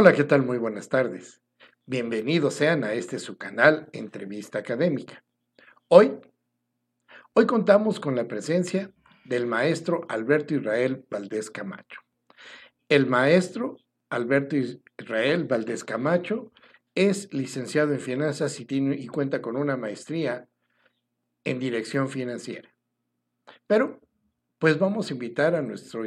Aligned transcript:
Hola, 0.00 0.12
¿qué 0.12 0.22
tal? 0.22 0.44
Muy 0.44 0.58
buenas 0.58 0.88
tardes. 0.88 1.42
Bienvenidos 1.84 2.54
sean 2.54 2.84
a 2.84 2.92
este 2.92 3.18
su 3.18 3.36
canal 3.36 3.88
Entrevista 3.90 4.60
Académica. 4.60 5.24
Hoy, 5.88 6.20
hoy 7.34 7.46
contamos 7.46 7.98
con 7.98 8.14
la 8.14 8.28
presencia 8.28 8.92
del 9.24 9.46
maestro 9.46 10.06
Alberto 10.08 10.54
Israel 10.54 11.04
Valdés 11.10 11.50
Camacho. 11.50 12.00
El 12.88 13.06
maestro 13.06 13.76
Alberto 14.08 14.54
Israel 14.54 15.46
Valdés 15.48 15.82
Camacho 15.82 16.52
es 16.94 17.34
licenciado 17.34 17.92
en 17.92 17.98
finanzas 17.98 18.60
y, 18.60 18.68
y 18.70 19.08
cuenta 19.08 19.42
con 19.42 19.56
una 19.56 19.76
maestría 19.76 20.48
en 21.42 21.58
dirección 21.58 22.08
financiera. 22.08 22.72
Pero, 23.66 24.00
pues 24.60 24.78
vamos 24.78 25.10
a 25.10 25.14
invitar 25.14 25.56
a 25.56 25.62
nuestro 25.62 26.04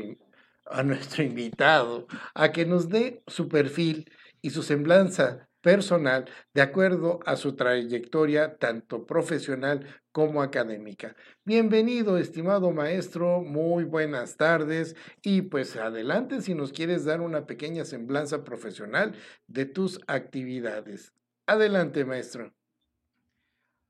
a 0.71 0.83
nuestro 0.83 1.23
invitado 1.23 2.07
a 2.33 2.51
que 2.51 2.65
nos 2.65 2.89
dé 2.89 3.23
su 3.27 3.47
perfil 3.47 4.09
y 4.41 4.49
su 4.49 4.63
semblanza 4.63 5.49
personal 5.61 6.25
de 6.53 6.61
acuerdo 6.61 7.19
a 7.25 7.35
su 7.35 7.55
trayectoria 7.55 8.57
tanto 8.57 9.05
profesional 9.05 9.85
como 10.11 10.41
académica. 10.41 11.15
Bienvenido, 11.45 12.17
estimado 12.17 12.71
maestro, 12.71 13.41
muy 13.41 13.83
buenas 13.83 14.37
tardes 14.37 14.95
y 15.21 15.43
pues 15.43 15.75
adelante 15.75 16.41
si 16.41 16.55
nos 16.55 16.71
quieres 16.73 17.05
dar 17.05 17.21
una 17.21 17.45
pequeña 17.45 17.85
semblanza 17.85 18.43
profesional 18.43 19.15
de 19.47 19.65
tus 19.65 19.99
actividades. 20.07 21.13
Adelante, 21.45 22.05
maestro. 22.05 22.53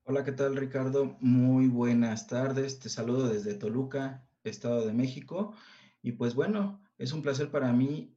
Hola, 0.04 0.24
¿qué 0.24 0.32
tal, 0.32 0.56
Ricardo? 0.56 1.16
Muy 1.20 1.68
buenas 1.68 2.26
tardes. 2.26 2.80
Te 2.80 2.88
saludo 2.88 3.28
desde 3.28 3.54
Toluca, 3.54 4.26
Estado 4.42 4.84
de 4.84 4.92
México. 4.92 5.54
Y 6.02 6.12
pues 6.12 6.34
bueno, 6.34 6.82
es 6.98 7.12
un 7.12 7.22
placer 7.22 7.50
para 7.50 7.72
mí 7.72 8.16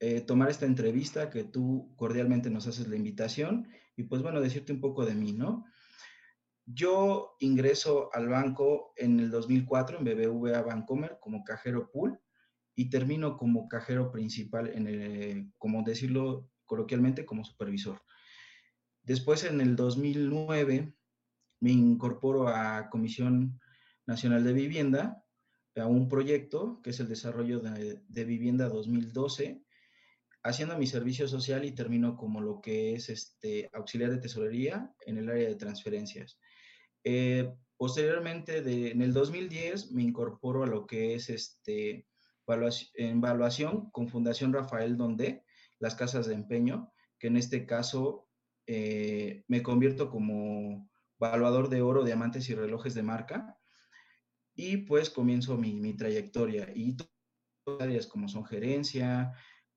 eh, 0.00 0.20
tomar 0.20 0.48
esta 0.48 0.66
entrevista 0.66 1.28
que 1.28 1.44
tú 1.44 1.92
cordialmente 1.96 2.50
nos 2.50 2.66
haces 2.68 2.86
la 2.86 2.96
invitación 2.96 3.68
y 3.96 4.04
pues 4.04 4.22
bueno, 4.22 4.40
decirte 4.40 4.72
un 4.72 4.80
poco 4.80 5.04
de 5.04 5.14
mí, 5.14 5.32
¿no? 5.32 5.64
Yo 6.64 7.34
ingreso 7.40 8.10
al 8.12 8.28
banco 8.28 8.92
en 8.96 9.18
el 9.18 9.30
2004 9.30 9.98
en 9.98 10.04
BBVA 10.04 10.62
Bancomer 10.62 11.18
como 11.20 11.42
cajero 11.42 11.90
pool 11.90 12.20
y 12.76 12.90
termino 12.90 13.36
como 13.36 13.68
cajero 13.68 14.12
principal 14.12 14.68
en 14.68 14.86
el, 14.86 15.52
como 15.58 15.82
decirlo 15.82 16.48
coloquialmente, 16.64 17.26
como 17.26 17.44
supervisor. 17.44 18.00
Después 19.02 19.42
en 19.44 19.60
el 19.60 19.74
2009 19.74 20.94
me 21.60 21.70
incorporo 21.72 22.46
a 22.46 22.88
Comisión 22.90 23.58
Nacional 24.06 24.44
de 24.44 24.52
Vivienda 24.52 25.24
a 25.80 25.86
un 25.86 26.08
proyecto 26.08 26.80
que 26.82 26.90
es 26.90 27.00
el 27.00 27.08
desarrollo 27.08 27.60
de, 27.60 28.24
vivienda 28.24 28.68
2012, 28.68 29.62
haciendo 30.42 30.78
mi 30.78 30.86
servicio 30.86 31.28
social 31.28 31.64
y 31.64 31.72
termino 31.72 32.16
como 32.16 32.40
lo 32.40 32.60
que 32.60 32.94
es 32.94 33.08
este 33.08 33.68
auxiliar 33.72 34.10
de 34.10 34.18
tesorería 34.18 34.94
en 35.06 35.18
el 35.18 35.28
área 35.28 35.48
de 35.48 35.56
transferencias. 35.56 36.38
Eh, 37.04 37.52
posteriormente, 37.76 38.62
de, 38.62 38.90
en 38.90 39.02
el 39.02 39.12
2010, 39.12 39.92
me 39.92 40.02
incorporo 40.02 40.62
a 40.62 40.66
lo 40.66 40.86
que 40.86 41.14
es 41.14 41.28
este, 41.30 42.06
evaluación, 42.94 43.90
con 43.90 44.08
Fundación 44.08 44.52
Rafael 44.52 44.96
Donde, 44.96 45.42
las 45.78 45.94
casas 45.94 46.26
de 46.26 46.34
empeño, 46.34 46.92
que 47.18 47.28
en 47.28 47.36
este 47.36 47.66
caso 47.66 48.28
eh, 48.66 49.44
me 49.48 49.62
convierto 49.62 50.10
como 50.10 50.88
evaluador 51.20 51.68
de 51.68 51.82
oro, 51.82 52.04
diamantes 52.04 52.48
y 52.48 52.54
relojes 52.54 52.94
de 52.94 53.02
marca 53.02 53.57
y 54.58 54.78
pues 54.78 55.08
comienzo 55.08 55.56
mi, 55.56 55.96
trayectoria 55.96 56.68
y 56.74 56.96
áreas 57.78 58.08
como 58.08 58.28
son 58.28 58.44
gerencia, 58.44 59.32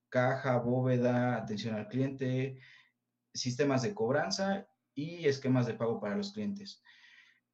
caja, 0.09 0.57
bóveda, 0.57 1.37
atención 1.37 1.75
al 1.75 1.87
cliente, 1.87 2.57
sistemas 3.31 3.83
de 3.83 3.93
cobranza 3.93 4.67
y 4.95 5.27
esquemas 5.27 5.67
de 5.67 5.75
pago 5.75 6.01
para 6.01 6.17
los 6.17 6.33
clientes. 6.33 6.81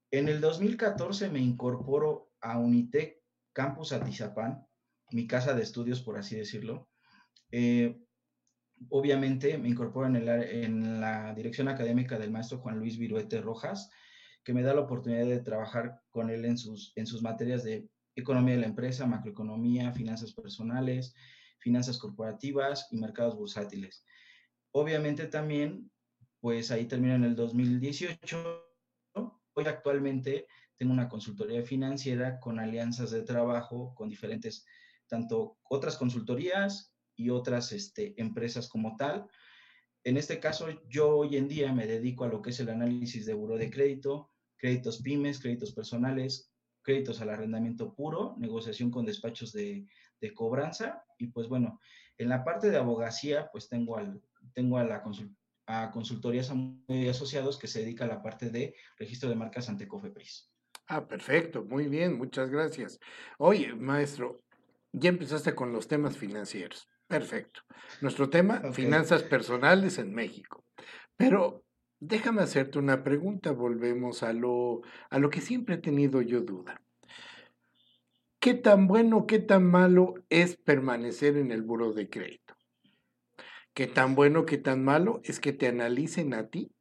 En 0.10 0.30
el 0.30 0.40
2014 0.40 1.30
me 1.30 1.40
incorporo 1.40 2.32
a 2.40 2.60
Unitec 2.60 3.22
Campus 3.52 3.92
Atizapán, 3.92 4.66
mi 5.12 5.28
casa 5.28 5.54
de 5.54 5.64
estudios, 5.64 6.02
por 6.02 6.18
así 6.18 6.38
decirlo. 6.38 6.88
Eh, 7.52 8.00
obviamente 8.88 9.58
me 9.58 9.68
incorporo 9.68 10.08
en, 10.08 10.16
el, 10.16 10.30
en, 10.30 11.02
la 11.02 11.34
dirección 11.34 11.68
académica 11.68 12.18
del 12.18 12.32
maestro 12.32 12.60
Juan 12.60 12.80
Luis 12.80 12.98
Viruete 12.98 13.42
Rojas, 13.42 13.92
que 14.48 14.54
me 14.54 14.64
da 14.64 14.74
la 14.74 14.80
oportunidad 14.80 15.26
de 15.26 15.42
trabajar 15.42 16.00
con 16.10 16.30
él 16.30 16.46
en 16.46 16.58
sus, 16.58 16.94
en 16.96 17.06
sus 17.06 17.22
materias 17.22 17.66
de 17.66 17.86
economía 18.16 18.56
de 18.56 18.62
la 18.62 18.68
empresa, 18.68 19.06
macroeconomía, 19.06 19.92
finanzas 19.92 20.32
personales, 20.32 21.14
finanzas 21.60 21.98
corporativas 21.98 22.88
y 22.92 22.96
mercados 22.96 23.36
bursátiles. 23.36 24.06
Obviamente 24.72 25.28
también, 25.28 25.92
pues 26.40 26.72
ahí 26.72 26.86
termina 26.86 27.16
en 27.16 27.26
el 27.26 27.36
2018. 27.36 28.64
Hoy 29.54 29.66
actualmente 29.66 30.48
tengo 30.78 30.94
una 30.94 31.10
consultoría 31.10 31.62
financiera 31.64 32.40
con 32.40 32.58
alianzas 32.58 33.12
de 33.12 33.24
trabajo 33.24 33.94
con 33.96 34.08
diferentes, 34.08 34.66
tanto 35.08 35.58
otras 35.70 35.98
consultorías 35.98 36.94
y 37.18 37.32
otras 37.32 37.74
este, 37.74 38.14
empresas 38.16 38.70
como 38.70 38.96
tal. 38.96 39.28
En 40.06 40.16
este 40.16 40.40
caso, 40.40 40.68
yo 40.88 41.18
hoy 41.18 41.36
en 41.36 41.50
día 41.50 41.74
me 41.74 41.86
dedico 41.86 42.24
a 42.24 42.30
lo 42.30 42.42
que 42.42 42.52
es 42.52 42.62
el 42.62 42.70
análisis 42.70 43.26
de 43.26 43.34
buro 43.34 43.58
de 43.58 43.70
crédito, 43.70 44.32
créditos 44.58 45.02
pymes, 45.02 45.40
créditos 45.40 45.74
personales, 45.74 46.52
créditos 46.82 47.22
al 47.22 47.30
arrendamiento 47.30 47.94
puro, 47.94 48.36
negociación 48.38 48.92
con 48.92 49.06
despachos 49.06 49.52
de, 49.54 49.86
cobranza 50.34 51.04
y 51.20 51.28
pues 51.28 51.48
bueno, 51.48 51.80
en 52.18 52.30
la 52.30 52.44
parte 52.44 52.70
de 52.70 52.78
abogacía 52.78 53.50
pues 53.52 53.70
tengo, 53.70 53.98
al, 53.98 54.22
tengo 54.54 54.78
a 54.78 54.84
la 54.84 55.04
a 55.68 55.92
consultorías 55.92 56.52
asociados 57.10 57.60
que 57.60 57.68
se 57.68 57.82
dedica 57.82 58.06
a 58.06 58.08
la 58.08 58.22
parte 58.22 58.50
de 58.50 58.74
registro 58.98 59.30
de 59.30 59.36
marcas 59.36 59.70
ante 59.70 59.88
Cofepris. 59.88 60.52
Ah, 60.88 61.06
perfecto, 61.06 61.64
muy 61.64 61.88
bien, 61.88 62.18
muchas 62.18 62.50
gracias. 62.50 63.00
Oye, 63.38 63.76
maestro, 63.76 64.42
ya 64.94 65.10
empezaste 65.10 65.54
con 65.54 65.74
los 65.74 65.88
temas 65.88 66.18
financieros. 66.18 66.88
Perfecto. 67.08 67.62
Nuestro 68.02 68.30
tema, 68.30 68.74
finanzas 68.74 69.24
personales 69.24 69.98
en 69.98 70.14
México. 70.14 70.66
Pero 71.16 71.64
Déjame 72.00 72.44
hacerte 72.44 72.78
una 72.78 73.04
pregunta, 73.04 73.52
volvemos 73.52 74.22
a 74.22 74.32
lo, 74.32 74.82
a 75.10 75.18
lo 75.18 75.32
que 75.32 75.42
siempre 75.42 75.76
he 75.76 75.80
tenido 75.80 76.22
yo 76.22 76.42
duda. 76.42 76.82
¿Qué 78.40 78.54
tan 78.54 78.88
bueno, 78.88 79.26
qué 79.26 79.40
tan 79.40 79.66
malo 79.66 80.14
es 80.30 80.58
permanecer 80.58 81.38
en 81.38 81.52
el 81.52 81.64
buro 81.64 81.94
de 81.94 82.08
crédito? 82.08 82.56
¿Qué 83.74 83.88
tan 83.88 84.14
bueno, 84.14 84.46
qué 84.46 84.58
tan 84.58 84.84
malo 84.84 85.22
es 85.24 85.40
que 85.40 85.54
te 85.54 85.68
analicen 85.68 86.36
a 86.36 86.48
ti 86.48 86.72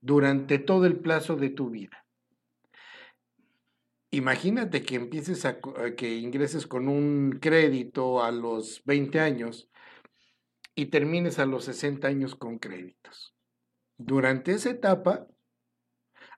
durante 0.00 0.58
todo 0.58 0.86
el 0.86 1.00
plazo 1.00 1.36
de 1.36 1.50
tu 1.50 1.68
vida? 1.68 2.06
Imagínate 4.10 4.82
que 4.84 4.96
empieces 4.96 5.44
a 5.44 5.60
que 5.96 6.16
ingreses 6.16 6.66
con 6.66 6.88
un 6.88 7.38
crédito 7.42 8.22
a 8.22 8.32
los 8.32 8.82
20 8.86 9.20
años 9.20 9.70
y 10.74 10.86
termines 10.86 11.38
a 11.38 11.44
los 11.44 11.66
60 11.66 12.08
años 12.08 12.34
con 12.34 12.58
créditos. 12.58 13.37
Durante 13.98 14.52
esa 14.52 14.70
etapa 14.70 15.26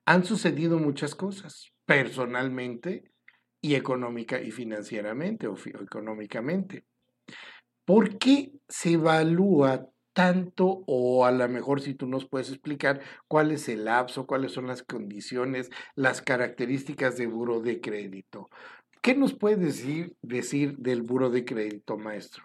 han 0.05 0.25
sucedido 0.25 0.79
muchas 0.79 1.13
cosas, 1.13 1.71
personalmente 1.85 3.11
y 3.61 3.75
económica 3.75 4.41
y 4.41 4.49
financieramente 4.49 5.47
o 5.47 5.55
económicamente. 5.55 6.85
¿Por 7.85 8.17
qué 8.17 8.51
se 8.67 8.93
evalúa 8.93 9.87
tanto 10.13 10.83
o 10.87 11.25
a 11.25 11.31
lo 11.31 11.47
mejor 11.47 11.81
si 11.81 11.93
tú 11.93 12.07
nos 12.07 12.27
puedes 12.27 12.49
explicar 12.49 12.99
cuál 13.27 13.51
es 13.51 13.69
el 13.69 13.85
lapso, 13.85 14.25
cuáles 14.25 14.51
son 14.53 14.65
las 14.65 14.81
condiciones, 14.81 15.69
las 15.95 16.23
características 16.23 17.15
de 17.17 17.27
buro 17.27 17.61
de 17.61 17.79
crédito? 17.79 18.49
¿Qué 19.01 19.15
nos 19.15 19.33
puedes 19.33 19.59
decir, 19.59 20.15
decir 20.23 20.77
del 20.77 21.03
buro 21.03 21.29
de 21.29 21.45
crédito, 21.45 21.97
maestro? 21.97 22.43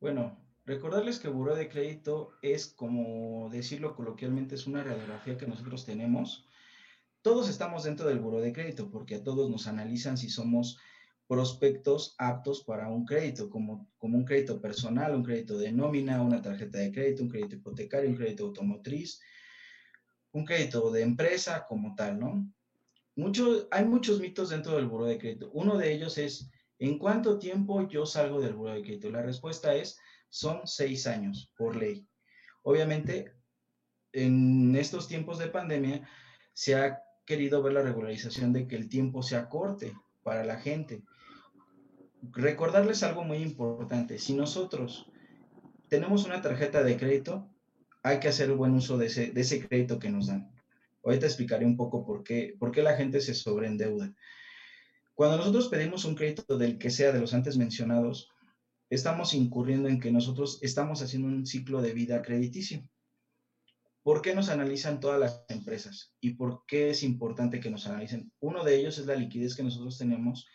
Bueno, 0.00 0.43
Recordarles 0.66 1.18
que 1.18 1.28
buró 1.28 1.54
de 1.54 1.68
crédito 1.68 2.32
es, 2.40 2.68
como 2.68 3.50
decirlo 3.50 3.94
coloquialmente, 3.94 4.54
es 4.54 4.66
una 4.66 4.82
radiografía 4.82 5.36
que 5.36 5.46
nosotros 5.46 5.84
tenemos. 5.84 6.46
Todos 7.20 7.50
estamos 7.50 7.84
dentro 7.84 8.06
del 8.08 8.18
buró 8.18 8.40
de 8.40 8.52
crédito 8.52 8.90
porque 8.90 9.16
a 9.16 9.22
todos 9.22 9.50
nos 9.50 9.66
analizan 9.66 10.16
si 10.16 10.30
somos 10.30 10.78
prospectos 11.26 12.14
aptos 12.18 12.62
para 12.64 12.88
un 12.88 13.04
crédito, 13.04 13.50
como, 13.50 13.88
como 13.98 14.16
un 14.16 14.24
crédito 14.24 14.60
personal, 14.60 15.14
un 15.14 15.22
crédito 15.22 15.58
de 15.58 15.72
nómina, 15.72 16.22
una 16.22 16.40
tarjeta 16.40 16.78
de 16.78 16.92
crédito, 16.92 17.22
un 17.22 17.28
crédito 17.28 17.56
hipotecario, 17.56 18.10
un 18.10 18.16
crédito 18.16 18.44
automotriz, 18.44 19.20
un 20.32 20.44
crédito 20.44 20.90
de 20.90 21.02
empresa 21.02 21.66
como 21.66 21.94
tal, 21.94 22.18
¿no? 22.18 22.50
Mucho, 23.16 23.68
hay 23.70 23.84
muchos 23.84 24.20
mitos 24.20 24.50
dentro 24.50 24.76
del 24.76 24.86
buró 24.86 25.04
de 25.04 25.18
crédito. 25.18 25.50
Uno 25.52 25.76
de 25.78 25.92
ellos 25.92 26.18
es, 26.18 26.50
¿en 26.78 26.98
cuánto 26.98 27.38
tiempo 27.38 27.86
yo 27.88 28.06
salgo 28.06 28.40
del 28.40 28.54
buró 28.54 28.72
de 28.72 28.82
crédito? 28.82 29.10
La 29.10 29.22
respuesta 29.22 29.74
es, 29.74 29.98
son 30.34 30.62
seis 30.66 31.06
años 31.06 31.52
por 31.56 31.76
ley. 31.76 32.08
Obviamente, 32.64 33.32
en 34.12 34.74
estos 34.74 35.06
tiempos 35.06 35.38
de 35.38 35.46
pandemia 35.46 36.08
se 36.52 36.74
ha 36.74 37.04
querido 37.24 37.62
ver 37.62 37.74
la 37.74 37.82
regularización 37.82 38.52
de 38.52 38.66
que 38.66 38.74
el 38.74 38.88
tiempo 38.88 39.22
sea 39.22 39.48
corte 39.48 39.94
para 40.24 40.44
la 40.44 40.56
gente. 40.56 41.04
Recordarles 42.32 43.04
algo 43.04 43.22
muy 43.22 43.38
importante, 43.38 44.18
si 44.18 44.34
nosotros 44.34 45.06
tenemos 45.88 46.24
una 46.24 46.42
tarjeta 46.42 46.82
de 46.82 46.96
crédito, 46.96 47.48
hay 48.02 48.18
que 48.18 48.26
hacer 48.26 48.50
buen 48.54 48.74
uso 48.74 48.98
de 48.98 49.06
ese, 49.06 49.30
de 49.30 49.40
ese 49.40 49.64
crédito 49.68 50.00
que 50.00 50.10
nos 50.10 50.26
dan. 50.26 50.50
Ahorita 51.04 51.26
explicaré 51.26 51.64
un 51.64 51.76
poco 51.76 52.04
por 52.04 52.24
qué, 52.24 52.56
por 52.58 52.72
qué 52.72 52.82
la 52.82 52.96
gente 52.96 53.20
se 53.20 53.34
sobreendeuda. 53.34 54.12
Cuando 55.14 55.36
nosotros 55.36 55.68
pedimos 55.68 56.04
un 56.04 56.16
crédito 56.16 56.58
del 56.58 56.76
que 56.76 56.90
sea 56.90 57.12
de 57.12 57.20
los 57.20 57.34
antes 57.34 57.56
mencionados, 57.56 58.33
estamos 58.90 59.34
incurriendo 59.34 59.88
en 59.88 60.00
que 60.00 60.12
nosotros 60.12 60.58
estamos 60.62 61.02
haciendo 61.02 61.28
un 61.28 61.46
ciclo 61.46 61.82
de 61.82 61.94
vida 61.94 62.22
crediticio. 62.22 62.88
¿Por 64.02 64.20
qué 64.20 64.34
nos 64.34 64.50
analizan 64.50 65.00
todas 65.00 65.18
las 65.18 65.44
empresas? 65.48 66.14
¿Y 66.20 66.34
por 66.34 66.64
qué 66.66 66.90
es 66.90 67.02
importante 67.02 67.58
que 67.60 67.70
nos 67.70 67.86
analicen? 67.86 68.30
Uno 68.40 68.62
de 68.62 68.76
ellos 68.76 68.98
es 68.98 69.06
la 69.06 69.16
liquidez 69.16 69.56
que 69.56 69.62
nosotros 69.62 69.96
tenemos 69.96 70.46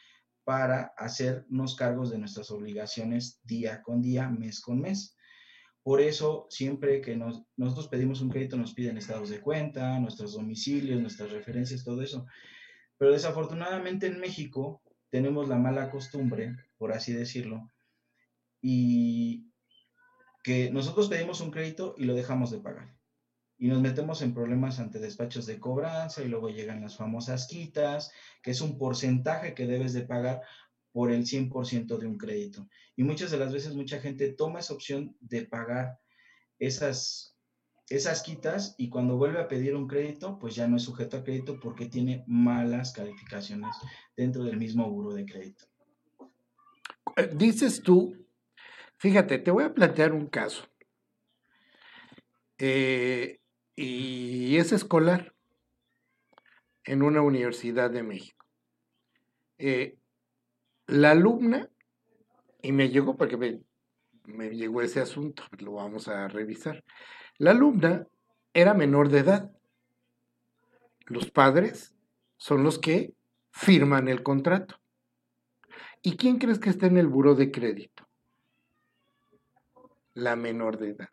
para 0.44 0.94
hacernos 0.98 1.76
cargos 1.76 2.12
de 2.12 2.20
nuestras 2.20 2.52
obligaciones 2.52 3.40
día 3.44 3.82
con 3.82 4.02
día, 4.02 4.30
mes 4.30 4.62
con 4.62 4.82
mes. 4.82 5.16
Por 5.82 6.02
eso, 6.02 6.46
siempre 6.50 7.02
que 7.02 7.18
nosotros 7.18 7.88
pedimos 7.88 8.22
un 8.22 8.30
crédito, 8.30 8.58
nos 8.58 8.74
piden 8.74 8.98
estados 8.98 9.30
de 9.30 9.42
cuenta, 9.42 10.00
nuestros 10.00 10.34
domicilios, 10.34 11.02
nuestras 11.02 11.32
referencias, 11.32 11.84
todo 11.84 12.02
eso. 12.04 12.28
Pero 12.98 13.12
desafortunadamente 13.12 14.08
en 14.08 14.20
México 14.20 14.84
tenemos 15.10 15.48
la 15.48 15.58
mala 15.58 15.90
costumbre, 15.90 16.56
por 16.78 16.92
así 16.92 17.14
decirlo, 17.14 17.72
y 18.62 19.50
que 20.44 20.72
nosotros 20.72 21.10
pedimos 21.10 21.42
un 21.42 21.52
crédito 21.52 21.96
y 21.98 22.06
lo 22.06 22.16
dejamos 22.16 22.52
de 22.52 22.60
pagar. 22.60 22.96
Y 23.58 23.68
nos 23.68 23.82
metemos 23.82 24.22
en 24.22 24.34
problemas 24.34 24.80
ante 24.80 25.00
despachos 25.00 25.46
de 25.46 25.60
cobranza 25.60 26.24
y 26.24 26.30
luego 26.30 26.50
llegan 26.50 26.82
las 26.82 26.96
famosas 26.96 27.48
quitas, 27.48 28.12
que 28.42 28.52
es 28.52 28.62
un 28.62 28.78
porcentaje 28.78 29.54
que 29.54 29.68
debes 29.68 29.94
de 29.94 30.04
pagar 30.04 30.42
por 30.92 31.12
el 31.12 31.26
100% 31.26 31.98
de 31.98 32.08
un 32.08 32.18
crédito. 32.18 32.68
Y 32.96 33.04
muchas 33.04 33.32
de 33.32 33.38
las 33.38 33.54
veces 33.54 33.76
mucha 33.76 34.00
gente 34.00 34.32
toma 34.32 34.60
esa 34.60 34.74
opción 34.74 35.16
de 35.20 35.46
pagar 35.46 36.00
esas, 36.58 37.38
esas 37.90 38.24
quitas 38.24 38.76
y 38.78 38.90
cuando 38.90 39.18
vuelve 39.18 39.40
a 39.40 39.48
pedir 39.48 39.76
un 39.76 39.88
crédito, 39.88 40.40
pues 40.40 40.56
ya 40.56 40.68
no 40.68 40.78
es 40.78 40.84
sujeto 40.84 41.18
a 41.18 41.24
crédito 41.24 41.60
porque 41.60 41.88
tiene 41.88 42.24
malas 42.28 42.92
calificaciones 42.92 43.76
dentro 44.16 44.44
del 44.44 44.58
mismo 44.58 44.90
buro 44.90 45.14
de 45.14 45.26
crédito. 45.26 45.66
Eh, 47.18 47.30
dices 47.36 47.82
tú, 47.84 48.16
fíjate, 49.00 49.40
te 49.40 49.52
voy 49.52 49.64
a 49.64 49.74
plantear 49.74 50.14
un 50.14 50.28
caso. 50.28 50.68
Eh, 52.58 53.40
y 53.76 54.58
es 54.58 54.72
escolar 54.74 55.34
en 56.84 57.02
una 57.02 57.22
universidad 57.22 57.90
de 57.90 58.04
México. 58.04 58.46
Eh, 59.58 59.98
la 60.88 61.12
alumna, 61.12 61.70
y 62.62 62.72
me 62.72 62.90
llegó 62.90 63.16
porque 63.16 63.38
me, 63.38 63.62
me 64.26 64.50
llegó 64.50 64.82
ese 64.82 65.00
asunto, 65.00 65.44
lo 65.60 65.74
vamos 65.74 66.08
a 66.08 66.28
revisar. 66.28 66.84
La 67.38 67.52
alumna 67.52 68.06
era 68.54 68.74
menor 68.74 69.10
de 69.10 69.20
edad. 69.20 69.52
Los 71.06 71.32
padres 71.32 71.96
son 72.38 72.64
los 72.64 72.80
que 72.80 73.14
firman 73.52 74.10
el 74.10 74.24
contrato. 74.24 74.76
¿Y 76.02 76.18
quién 76.18 76.38
crees 76.38 76.60
que 76.60 76.70
está 76.70 76.88
en 76.88 76.98
el 76.98 77.08
buro 77.08 77.36
de 77.36 77.52
crédito? 77.52 78.09
La 80.20 80.36
menor 80.36 80.78
de 80.78 80.90
edad. 80.90 81.10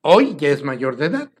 Hoy 0.00 0.36
ya 0.36 0.50
es 0.50 0.62
mayor 0.62 0.96
de 0.96 1.06
edad, 1.06 1.32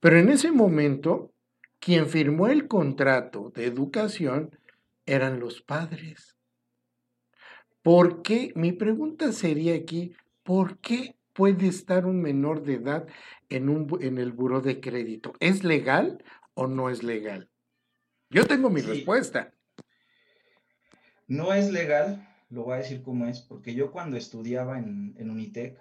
pero 0.00 0.18
en 0.18 0.28
ese 0.28 0.52
momento 0.52 1.32
quien 1.80 2.08
firmó 2.08 2.48
el 2.48 2.68
contrato 2.68 3.50
de 3.54 3.64
educación 3.64 4.58
eran 5.06 5.40
los 5.40 5.62
padres. 5.62 6.36
¿Por 7.80 8.20
qué? 8.20 8.52
Mi 8.54 8.72
pregunta 8.72 9.32
sería 9.32 9.74
aquí, 9.74 10.14
¿por 10.42 10.78
qué 10.78 11.16
puede 11.32 11.68
estar 11.68 12.04
un 12.04 12.20
menor 12.20 12.62
de 12.62 12.74
edad 12.74 13.06
en, 13.48 13.70
un, 13.70 13.88
en 14.02 14.18
el 14.18 14.32
buro 14.32 14.60
de 14.60 14.78
crédito? 14.80 15.32
¿Es 15.40 15.64
legal 15.64 16.22
o 16.52 16.66
no 16.66 16.90
es 16.90 17.02
legal? 17.02 17.48
Yo 18.28 18.44
tengo 18.46 18.68
mi 18.68 18.82
respuesta. 18.82 19.54
No 21.26 21.54
es 21.54 21.72
legal, 21.72 22.28
lo 22.48 22.64
voy 22.64 22.74
a 22.74 22.78
decir 22.78 23.02
cómo 23.02 23.26
es, 23.26 23.40
porque 23.40 23.74
yo 23.74 23.90
cuando 23.90 24.16
estudiaba 24.16 24.78
en, 24.78 25.14
en 25.18 25.30
Unitec, 25.30 25.78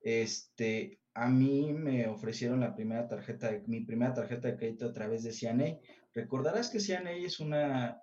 este, 0.00 1.00
a 1.14 1.28
mí 1.28 1.72
me 1.72 2.06
ofrecieron 2.08 2.60
la 2.60 2.74
primera 2.74 3.08
tarjeta, 3.08 3.50
mi 3.66 3.80
primera 3.80 4.14
tarjeta 4.14 4.48
de 4.48 4.56
crédito 4.56 4.86
a 4.86 4.92
través 4.92 5.22
de 5.22 5.32
CNA. 5.32 5.78
Recordarás 6.14 6.70
que 6.70 6.80
CNA 6.80 7.12
es 7.12 7.40
una 7.40 8.02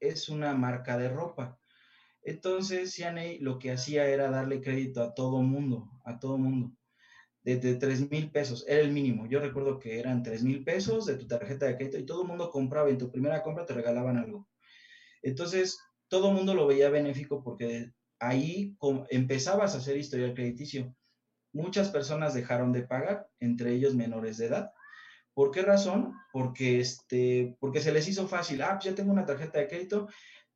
es 0.00 0.28
una 0.28 0.54
marca 0.54 0.98
de 0.98 1.08
ropa. 1.08 1.58
Entonces, 2.22 2.94
CNA 2.94 3.36
lo 3.40 3.58
que 3.58 3.70
hacía 3.70 4.06
era 4.08 4.30
darle 4.30 4.60
crédito 4.60 5.02
a 5.02 5.14
todo 5.14 5.42
mundo, 5.42 5.90
a 6.04 6.18
todo 6.18 6.38
mundo. 6.38 6.72
Desde 7.42 7.76
3 7.76 8.10
mil 8.10 8.30
pesos, 8.30 8.64
era 8.68 8.80
el 8.82 8.92
mínimo. 8.92 9.26
Yo 9.26 9.40
recuerdo 9.40 9.78
que 9.78 9.98
eran 9.98 10.22
3 10.22 10.42
mil 10.42 10.64
pesos 10.64 11.06
de 11.06 11.16
tu 11.16 11.26
tarjeta 11.26 11.66
de 11.66 11.76
crédito 11.76 11.98
y 11.98 12.06
todo 12.06 12.22
el 12.22 12.28
mundo 12.28 12.50
compraba 12.50 12.90
en 12.90 12.98
tu 12.98 13.10
primera 13.10 13.42
compra 13.42 13.64
te 13.64 13.74
regalaban 13.74 14.16
algo. 14.18 14.48
Entonces, 15.22 15.78
todo 16.10 16.28
el 16.28 16.34
mundo 16.34 16.54
lo 16.54 16.66
veía 16.66 16.90
benéfico 16.90 17.42
porque 17.42 17.92
ahí 18.18 18.76
empezabas 19.08 19.74
a 19.74 19.78
hacer 19.78 19.96
historial 19.96 20.34
crediticio. 20.34 20.94
Muchas 21.52 21.88
personas 21.88 22.34
dejaron 22.34 22.72
de 22.72 22.82
pagar, 22.82 23.28
entre 23.38 23.72
ellos 23.72 23.94
menores 23.94 24.36
de 24.36 24.46
edad. 24.46 24.72
¿Por 25.32 25.52
qué 25.52 25.62
razón? 25.62 26.14
Porque, 26.32 26.80
este, 26.80 27.56
porque 27.60 27.80
se 27.80 27.92
les 27.92 28.08
hizo 28.08 28.28
fácil. 28.28 28.60
Ah, 28.62 28.74
pues 28.74 28.84
ya 28.84 28.94
tengo 28.94 29.12
una 29.12 29.24
tarjeta 29.24 29.60
de 29.60 29.68
crédito, 29.68 30.08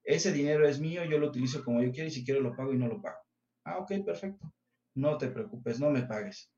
ese 0.03 0.33
dinero 0.33 0.69
es 0.69 0.81
mío, 0.81 1.05
yo 1.05 1.19
lo 1.19 1.29
utilizo 1.29 1.65
como 1.65 1.81
yo 1.81 1.91
quiero 1.91 2.09
y 2.09 2.13
si 2.13 2.25
quiero 2.25 2.41
lo 2.41 2.55
pago 2.55 2.75
y 2.75 2.77
no 2.77 2.89
lo 2.89 3.01
pago. 3.01 3.19
Ah, 3.65 3.79
ok, 3.79 4.05
perfecto. 4.05 4.53
No 4.95 5.17
te 5.17 5.29
preocupes, 5.29 5.81
no 5.81 5.91
me 5.91 6.03
pagues. 6.03 6.53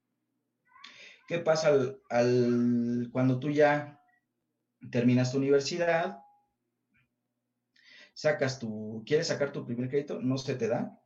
¿Qué 1.29 1.39
pasa 1.39 1.71
al, 2.11 3.09
cuando 3.13 3.39
tú 3.39 3.51
ya 3.51 4.01
terminas 4.91 5.33
tu 5.33 5.39
universidad? 5.39 6.19
Sacas 8.17 8.59
tu, 8.59 9.03
quieres 9.05 9.27
sacar 9.27 9.53
tu 9.53 9.67
primer 9.67 9.91
crédito, 9.91 10.23
no 10.23 10.39
se 10.39 10.55
te 10.55 10.69
da. 10.69 10.99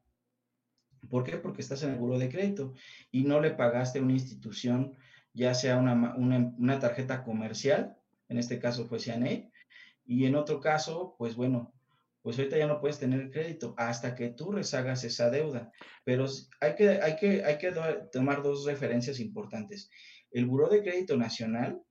¿Por 1.09 1.25
qué? 1.25 1.39
Porque 1.39 1.61
estás 1.61 1.83
en 1.83 1.91
el 1.91 1.97
buro 1.97 2.21
de 2.21 2.29
crédito 2.29 2.73
y 3.11 3.25
no 3.25 3.41
le 3.41 3.51
pagaste 3.51 3.99
a 3.99 4.03
una 4.03 4.13
institución 4.13 4.97
ya 5.33 5.55
sea 5.55 5.77
una, 5.79 6.79
tarjeta 6.79 7.25
comercial, 7.25 7.97
en 8.29 8.39
este 8.39 8.61
caso 8.61 8.87
fue 8.87 9.01
CNA, 9.01 9.51
y 10.05 10.27
en 10.27 10.37
otro 10.37 10.61
caso, 10.61 11.17
pues 11.19 11.35
bueno, 11.35 11.73
pues 12.23 12.39
ahorita 12.39 12.59
ya 12.59 12.69
no 12.69 12.81
puedes 12.81 13.01
tener 13.01 13.33
crédito 13.33 13.75
hasta 13.77 14.15
que 14.15 14.29
tú 14.29 14.53
rezagas 14.53 15.03
esa 15.03 15.31
deuda. 15.31 15.73
Pero 16.05 16.27
hay 16.61 16.77
que, 16.77 16.89
hay 17.01 17.17
que, 17.17 17.45
hay 17.45 17.59
que 17.59 17.73
tomar 18.13 18.43
dos 18.43 18.67
referencias 18.67 19.19
importantes. 19.19 19.91
El 20.31 20.47
Buró 20.47 20.69
de 20.69 20.83
Crédito 20.83 21.17
Nacional, 21.17 21.83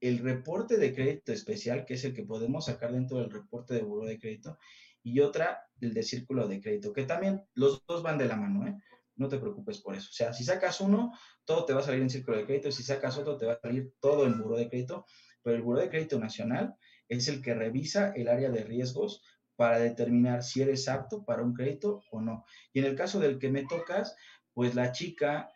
el 0.00 0.18
reporte 0.18 0.76
de 0.76 0.94
crédito 0.94 1.32
especial, 1.32 1.84
que 1.84 1.94
es 1.94 2.04
el 2.04 2.14
que 2.14 2.24
podemos 2.24 2.66
sacar 2.66 2.92
dentro 2.92 3.18
del 3.18 3.30
reporte 3.30 3.74
de 3.74 3.82
Buró 3.82 4.06
de 4.06 4.18
Crédito, 4.18 4.58
y 5.02 5.20
otra, 5.20 5.66
el 5.80 5.94
de 5.94 6.02
Círculo 6.02 6.46
de 6.46 6.60
Crédito, 6.60 6.92
que 6.92 7.04
también 7.04 7.42
los 7.54 7.84
dos 7.86 8.02
van 8.02 8.18
de 8.18 8.26
la 8.26 8.36
mano, 8.36 8.66
¿eh? 8.66 8.76
no 9.18 9.28
te 9.28 9.38
preocupes 9.38 9.78
por 9.78 9.94
eso. 9.94 10.08
O 10.10 10.14
sea, 10.14 10.32
si 10.32 10.44
sacas 10.44 10.80
uno, 10.80 11.12
todo 11.44 11.64
te 11.64 11.72
va 11.72 11.80
a 11.80 11.82
salir 11.82 12.00
en 12.00 12.10
círculo 12.10 12.36
de 12.36 12.46
crédito, 12.46 12.70
si 12.70 12.82
sacas 12.82 13.18
otro, 13.18 13.36
te 13.36 13.46
va 13.46 13.54
a 13.54 13.60
salir 13.60 13.92
todo 14.00 14.26
en 14.26 14.38
buro 14.38 14.56
de 14.56 14.68
crédito, 14.68 15.04
pero 15.42 15.56
el 15.56 15.62
buro 15.62 15.80
de 15.80 15.90
crédito 15.90 16.18
nacional 16.18 16.76
es 17.08 17.28
el 17.28 17.42
que 17.42 17.54
revisa 17.54 18.12
el 18.14 18.28
área 18.28 18.50
de 18.50 18.64
riesgos 18.64 19.22
para 19.56 19.78
determinar 19.78 20.44
si 20.44 20.62
eres 20.62 20.88
apto 20.88 21.24
para 21.24 21.42
un 21.42 21.52
crédito 21.52 22.02
o 22.12 22.20
no. 22.20 22.44
Y 22.72 22.78
en 22.78 22.84
el 22.84 22.94
caso 22.94 23.18
del 23.18 23.38
que 23.38 23.50
me 23.50 23.64
tocas, 23.64 24.14
pues 24.54 24.74
la 24.76 24.92
chica, 24.92 25.50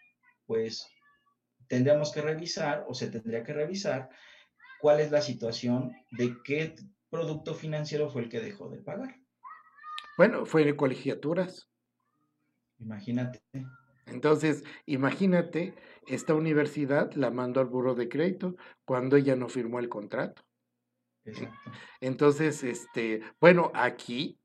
pues 0.45 0.89
tendríamos 1.69 2.11
que 2.13 2.21
revisar 2.21 2.85
o 2.89 2.95
se 2.95 3.09
tendría 3.09 3.45
que 3.45 3.53
revisar 3.53 4.11
cuál 4.83 4.99
es 4.99 5.13
la 5.13 5.23
situación 5.23 5.93
de 6.11 6.37
qué 6.43 6.75
producto 7.09 7.55
financiero 7.55 8.11
fue 8.11 8.23
el 8.23 8.29
que 8.29 8.41
dejó 8.41 8.69
de 8.69 8.79
pagar. 8.79 9.15
Bueno, 10.19 10.45
fue 10.45 10.65
de 10.65 10.75
colegiaturas. 10.75 11.69
Imagínate. 12.81 13.41
Entonces, 14.07 14.65
imagínate, 14.85 15.77
esta 16.09 16.35
universidad 16.35 17.13
la 17.13 17.31
mandó 17.31 17.61
al 17.61 17.69
buro 17.69 17.95
de 17.95 18.09
crédito 18.09 18.57
cuando 18.85 19.17
ella 19.17 19.37
no 19.37 19.49
firmó 19.49 19.79
el 19.79 19.89
contrato. 19.89 20.43
Exacto. 21.25 21.71
Entonces, 22.01 22.65
este, 22.65 23.23
bueno, 23.41 23.71
aquí, 23.75 24.41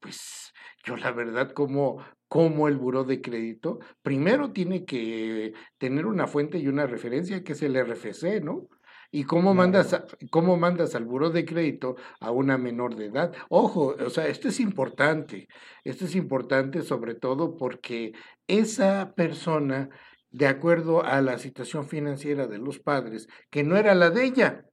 pues 0.00 0.54
yo 0.84 0.96
la 0.96 1.12
verdad, 1.12 1.52
como, 1.52 2.02
como 2.28 2.66
el 2.66 2.78
buro 2.78 3.04
de 3.04 3.20
crédito, 3.20 3.78
primero 4.00 4.52
tiene 4.52 4.86
que 4.86 5.52
tener 5.76 6.06
una 6.06 6.26
fuente 6.26 6.56
y 6.56 6.68
una 6.68 6.86
referencia 6.86 7.44
que 7.44 7.52
es 7.52 7.60
el 7.60 7.76
RFC, 7.76 8.40
¿no? 8.42 8.70
¿Y 9.14 9.24
cómo 9.24 9.52
mandas, 9.52 9.94
cómo 10.30 10.56
mandas 10.56 10.94
al 10.94 11.04
buro 11.04 11.28
de 11.28 11.44
crédito 11.44 11.96
a 12.18 12.30
una 12.30 12.56
menor 12.56 12.96
de 12.96 13.06
edad? 13.06 13.34
Ojo, 13.50 13.94
o 13.94 14.10
sea, 14.10 14.26
esto 14.26 14.48
es 14.48 14.58
importante. 14.58 15.48
Esto 15.84 16.06
es 16.06 16.16
importante 16.16 16.80
sobre 16.80 17.14
todo 17.14 17.58
porque 17.58 18.14
esa 18.46 19.12
persona, 19.14 19.90
de 20.30 20.46
acuerdo 20.46 21.04
a 21.04 21.20
la 21.20 21.36
situación 21.36 21.86
financiera 21.86 22.46
de 22.46 22.56
los 22.56 22.78
padres, 22.78 23.28
que 23.50 23.62
no 23.62 23.76
era 23.76 23.94
la 23.94 24.08
de 24.08 24.24
ella, 24.24 24.64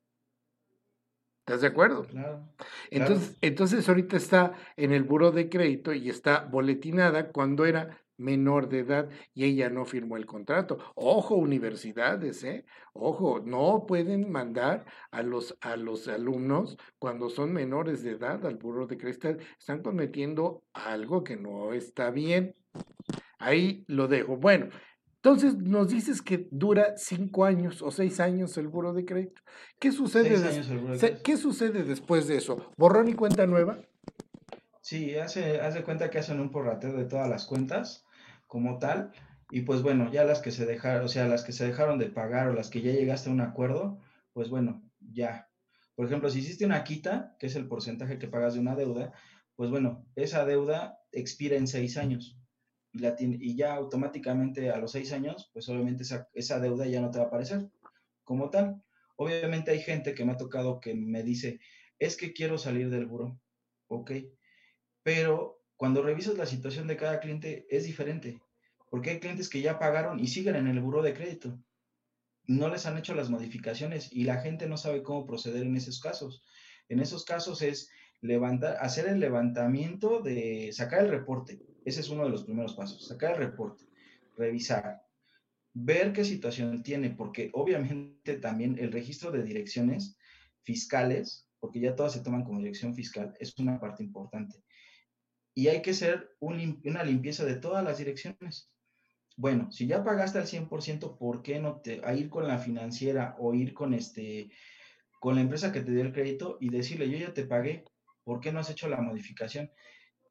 ¿Estás 1.39 1.62
de 1.62 1.67
acuerdo? 1.67 2.05
Claro, 2.05 2.48
entonces, 2.91 3.36
entonces 3.41 3.89
ahorita 3.89 4.17
está 4.17 4.53
en 4.77 4.91
el 4.91 5.03
buro 5.03 5.31
de 5.31 5.50
crédito 5.50 5.93
y 5.93 6.08
está 6.08 6.41
boletinada 6.41 7.31
cuando 7.31 7.65
era 7.65 8.03
menor 8.19 8.69
de 8.69 8.79
edad 8.79 9.09
y 9.33 9.45
ella 9.45 9.69
no 9.69 9.85
firmó 9.85 10.17
el 10.17 10.25
contrato. 10.25 10.77
Ojo, 10.95 11.35
universidades, 11.35 12.43
¿eh? 12.43 12.65
Ojo, 12.93 13.41
no 13.43 13.85
pueden 13.88 14.31
mandar 14.31 14.85
a 15.11 15.23
los, 15.23 15.57
a 15.61 15.75
los 15.77 16.07
alumnos 16.07 16.77
cuando 16.99 17.29
son 17.29 17.53
menores 17.53 18.03
de 18.03 18.11
edad 18.11 18.45
al 18.45 18.57
burro 18.57 18.88
de 18.88 18.97
cristal. 18.97 19.39
Están 19.57 19.81
cometiendo 19.81 20.63
algo 20.73 21.23
que 21.23 21.38
no 21.38 21.73
está 21.73 22.11
bien. 22.11 22.55
Ahí 23.39 23.85
lo 23.88 24.07
dejo. 24.07 24.38
Bueno, 24.38 24.69
entonces 25.15 25.57
nos 25.57 25.89
dices 25.89 26.21
que 26.21 26.47
dura 26.51 26.95
cinco 26.97 27.45
años 27.45 27.81
o 27.81 27.91
seis 27.91 28.19
años 28.19 28.57
el 28.57 28.67
buro 28.67 28.93
de 28.93 29.05
crédito. 29.05 29.41
¿Qué 29.79 29.91
sucede, 29.91 30.35
¿qué 31.23 31.38
sucede 31.38 31.83
después 31.83 32.27
de 32.27 32.38
eso? 32.38 32.71
¿Borrón 32.77 33.09
y 33.09 33.13
cuenta 33.13 33.45
nueva? 33.45 33.79
Sí, 34.81 35.15
hace, 35.15 35.59
haz 35.59 35.73
de 35.73 35.83
cuenta 35.83 36.09
que 36.09 36.19
hacen 36.19 36.39
un 36.39 36.51
porrateo 36.51 36.93
de 36.93 37.05
todas 37.05 37.29
las 37.29 37.45
cuentas 37.45 38.05
como 38.50 38.79
tal. 38.79 39.13
Y 39.51 39.62
pues 39.62 39.82
bueno, 39.82 40.12
ya 40.12 40.25
las 40.25 40.41
que 40.41 40.51
se 40.51 40.65
dejaron, 40.65 41.06
o 41.06 41.08
sea, 41.08 41.27
las 41.27 41.44
que 41.44 41.53
se 41.53 41.65
dejaron 41.65 41.98
de 41.98 42.08
pagar 42.08 42.50
o 42.50 42.53
las 42.53 42.70
que 42.70 42.82
ya 42.82 42.91
llegaste 42.91 43.29
a 43.29 43.34
un 43.34 43.41
acuerdo, 43.41 44.00
pues 44.34 44.50
bueno, 44.50 44.84
ya. 45.00 45.50
Por 45.96 46.06
ejemplo, 46.06 46.29
si 46.29 46.39
hiciste 46.39 46.65
una 46.65 46.84
quita, 46.84 47.36
que 47.39 47.48
es 47.48 47.56
el 47.56 47.68
porcentaje 47.68 48.20
que 48.20 48.27
pagas 48.27 48.56
de 48.56 48.60
una 48.60 48.75
deuda, 48.75 49.13
pues 49.56 49.70
bueno, 49.70 50.06
esa 50.15 50.46
deuda 50.46 51.00
expira 51.12 51.56
en 51.56 51.68
seis 51.68 51.98
años. 51.98 52.38
Y, 52.94 53.56
ya 53.56 53.75
automáticamente 53.75 54.72
a 54.72 54.77
los 54.77 54.91
seis 54.91 55.13
años, 55.13 55.50
pues 55.53 55.70
obviamente 55.70 56.03
esa, 56.03 56.27
esa 56.34 56.60
deuda 56.60 56.88
ya 56.88 57.01
no 57.01 57.12
te 57.12 57.20
va 57.20 57.25
a 57.25 57.27
aparecer 57.27 57.70
como 58.24 58.50
tal. 58.50 58.82
Obviamente 59.15 59.72
hay 59.72 59.82
gente 59.82 60.13
que 60.15 60.25
me 60.25 60.32
ha 60.32 60.38
tocado 60.38 60.79
que 60.79 60.96
me 60.96 61.22
dice, 61.24 61.60
es 62.00 62.18
que 62.18 62.34
quiero 62.34 62.58
salir 62.58 62.89
del 62.89 63.06
buro. 63.06 63.39
Ok, 63.88 64.12
pero 65.03 65.59
cuando 65.79 66.01
revisas 66.01 66.36
la 66.36 66.45
situación 66.45 66.88
de 66.88 66.98
cada 66.98 67.21
cliente 67.21 67.65
es 67.69 67.86
diferente, 67.86 68.41
porque 68.89 69.12
hay 69.12 69.19
clientes 69.21 69.48
que 69.48 69.62
ya 69.62 69.79
pagaron 69.79 70.19
y 70.19 70.27
siguen 70.27 70.57
en 70.57 70.67
el 70.67 70.81
buro 70.81 71.01
de 71.01 71.13
crédito. 71.13 71.57
No 72.48 72.67
les 72.67 72.86
han 72.86 72.98
hecho 72.98 73.15
las 73.15 73.29
modificaciones 73.29 74.12
y 74.12 74.25
la 74.25 74.41
gente 74.41 74.67
no 74.67 74.75
sabe 74.75 75.03
cómo 75.03 75.25
proceder 75.25 75.63
en 75.63 75.77
esos 75.77 76.01
casos. 76.01 76.43
En 76.89 77.00
esos 77.00 77.24
casos 77.24 77.62
es 77.62 77.89
levantar, 78.19 78.75
hacer 78.81 79.07
el 79.07 79.21
levantamiento 79.21 80.21
de 80.21 80.69
sacar 80.74 81.05
el 81.05 81.12
reporte. 81.12 81.62
Ese 81.86 82.01
es 82.01 82.09
uno 82.09 82.25
de 82.25 82.31
los 82.31 82.43
primeros 82.43 82.74
pasos, 82.74 83.07
sacar 83.07 83.36
el 83.36 83.48
reporte, 83.48 83.86
revisar, 84.36 85.01
ver 85.74 86.12
qué 86.12 86.25
situación 86.25 86.83
tiene, 86.83 87.12
porque 87.12 87.51
obviamente 87.53 88.36
también 88.36 88.77
el 88.79 88.91
registro 88.91 89.31
de 89.31 89.43
direcciones 89.43 90.17
fiscales, 90.62 91.48
porque 91.57 91.79
ya 91.79 91.95
todas 91.95 92.12
se 92.12 92.19
toman 92.19 92.43
como 92.43 92.59
dirección 92.59 92.93
fiscal, 92.93 93.33
es 93.39 93.57
una 93.59 93.79
parte 93.79 94.03
importante 94.03 94.62
y 95.53 95.68
hay 95.68 95.82
que 95.82 95.91
hacer 95.91 96.36
una 96.39 97.03
limpieza 97.03 97.46
de 97.46 97.56
todas 97.56 97.84
las 97.84 97.98
direcciones. 97.98 98.72
Bueno, 99.38 99.72
si 99.72 99.88
ya 99.88 100.03
pagaste 100.03 100.39
al 100.39 100.48
100%, 100.48 101.18
¿por 101.18 101.41
qué 101.41 101.60
no 101.60 101.82
te 101.82 102.01
a 102.06 102.13
ir 102.13 102.29
con 102.29 102.48
la 102.48 102.60
financiera 102.60 103.36
o 103.39 103.53
ir 103.53 103.74
con 103.74 103.94
este 103.94 104.51
con 105.20 105.36
la 105.36 105.41
empresa 105.41 105.72
que 105.72 105.82
te 105.82 105.91
dio 105.91 106.01
el 106.01 106.13
crédito 106.13 106.58
y 106.62 106.70
decirle, 106.70 107.10
"Yo 107.10 107.18
ya 107.18 107.34
te 107.34 107.46
pagué, 107.46 107.86
¿por 108.24 108.39
qué 108.41 108.51
no 108.53 108.60
has 108.60 108.70
hecho 108.70 108.89
la 108.89 109.01
modificación?" 109.01 109.72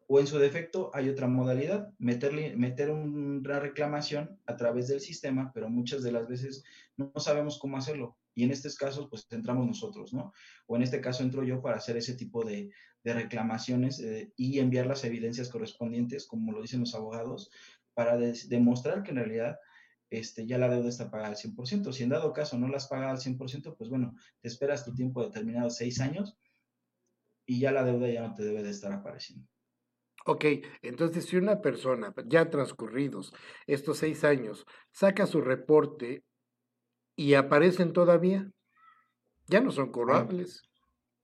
O 0.09 0.21
en 0.21 0.27
su 0.27 0.39
defecto 0.39 0.91
hay 0.95 1.09
otra 1.11 1.29
modalidad, 1.29 1.93
meter 1.99 2.91
una 2.91 3.61
reclamación 3.61 4.41
a 4.47 4.57
través 4.57 4.89
del 4.89 5.01
sistema, 5.01 5.53
pero 5.55 5.71
muchas 5.71 6.03
de 6.03 6.13
las 6.13 6.29
veces 6.29 6.65
no 6.97 7.13
sabemos 7.17 7.59
cómo 7.59 7.77
hacerlo. 7.77 8.19
Y 8.39 8.45
en 8.45 8.53
estos 8.53 8.77
casos, 8.77 9.09
pues 9.11 9.27
entramos 9.31 9.67
nosotros, 9.67 10.15
¿no? 10.15 10.33
O 10.69 10.77
en 10.77 10.83
este 10.83 11.01
caso 11.01 11.25
entro 11.25 11.43
yo 11.43 11.61
para 11.61 11.79
hacer 11.79 11.97
ese 11.97 12.15
tipo 12.15 12.45
de, 12.45 12.71
de 13.03 13.13
reclamaciones 13.13 13.99
eh, 13.99 14.33
y 14.37 14.61
enviar 14.61 14.87
las 14.87 15.03
evidencias 15.03 15.49
correspondientes, 15.49 16.29
como 16.29 16.53
lo 16.53 16.63
dicen 16.63 16.79
los 16.79 16.95
abogados, 16.95 17.51
para 17.95 18.17
demostrar 18.17 19.03
que 19.03 19.11
en 19.11 19.17
realidad 19.17 19.59
este, 20.09 20.47
ya 20.47 20.57
la 20.57 20.69
deuda 20.69 20.89
está 20.89 21.11
pagada 21.11 21.31
al 21.31 21.37
100%. 21.37 21.93
Si 21.93 22.05
en 22.05 22.11
dado 22.11 22.33
caso 22.33 22.57
no 22.57 22.69
las 22.69 22.87
paga 22.87 23.11
al 23.11 23.19
100%, 23.19 23.75
pues 23.77 23.91
bueno, 23.91 24.15
te 24.41 24.47
esperas 24.47 24.85
tu 24.85 24.95
tiempo 24.95 25.25
determinado, 25.25 25.69
seis 25.69 26.01
años, 26.01 26.39
y 27.45 27.59
ya 27.59 27.73
la 27.73 27.83
deuda 27.83 28.09
ya 28.09 28.23
no 28.23 28.35
te 28.35 28.45
debe 28.45 28.63
de 28.63 28.71
estar 28.71 28.93
apareciendo. 28.93 29.49
Ok, 30.27 30.45
entonces 30.83 31.25
si 31.25 31.39
una 31.39 31.61
persona 31.61 32.15
ya 32.27 32.51
transcurridos 32.51 33.33
estos 33.67 33.99
seis 33.99 34.23
años 34.23 34.65
saca 34.93 35.27
su 35.27 35.41
reporte 35.41 36.23
y 37.19 37.35
aparecen 37.35 37.93
todavía, 37.93 38.49
ya 39.49 39.61
no 39.61 39.73
son 39.73 39.91
cobrables. 39.91 40.63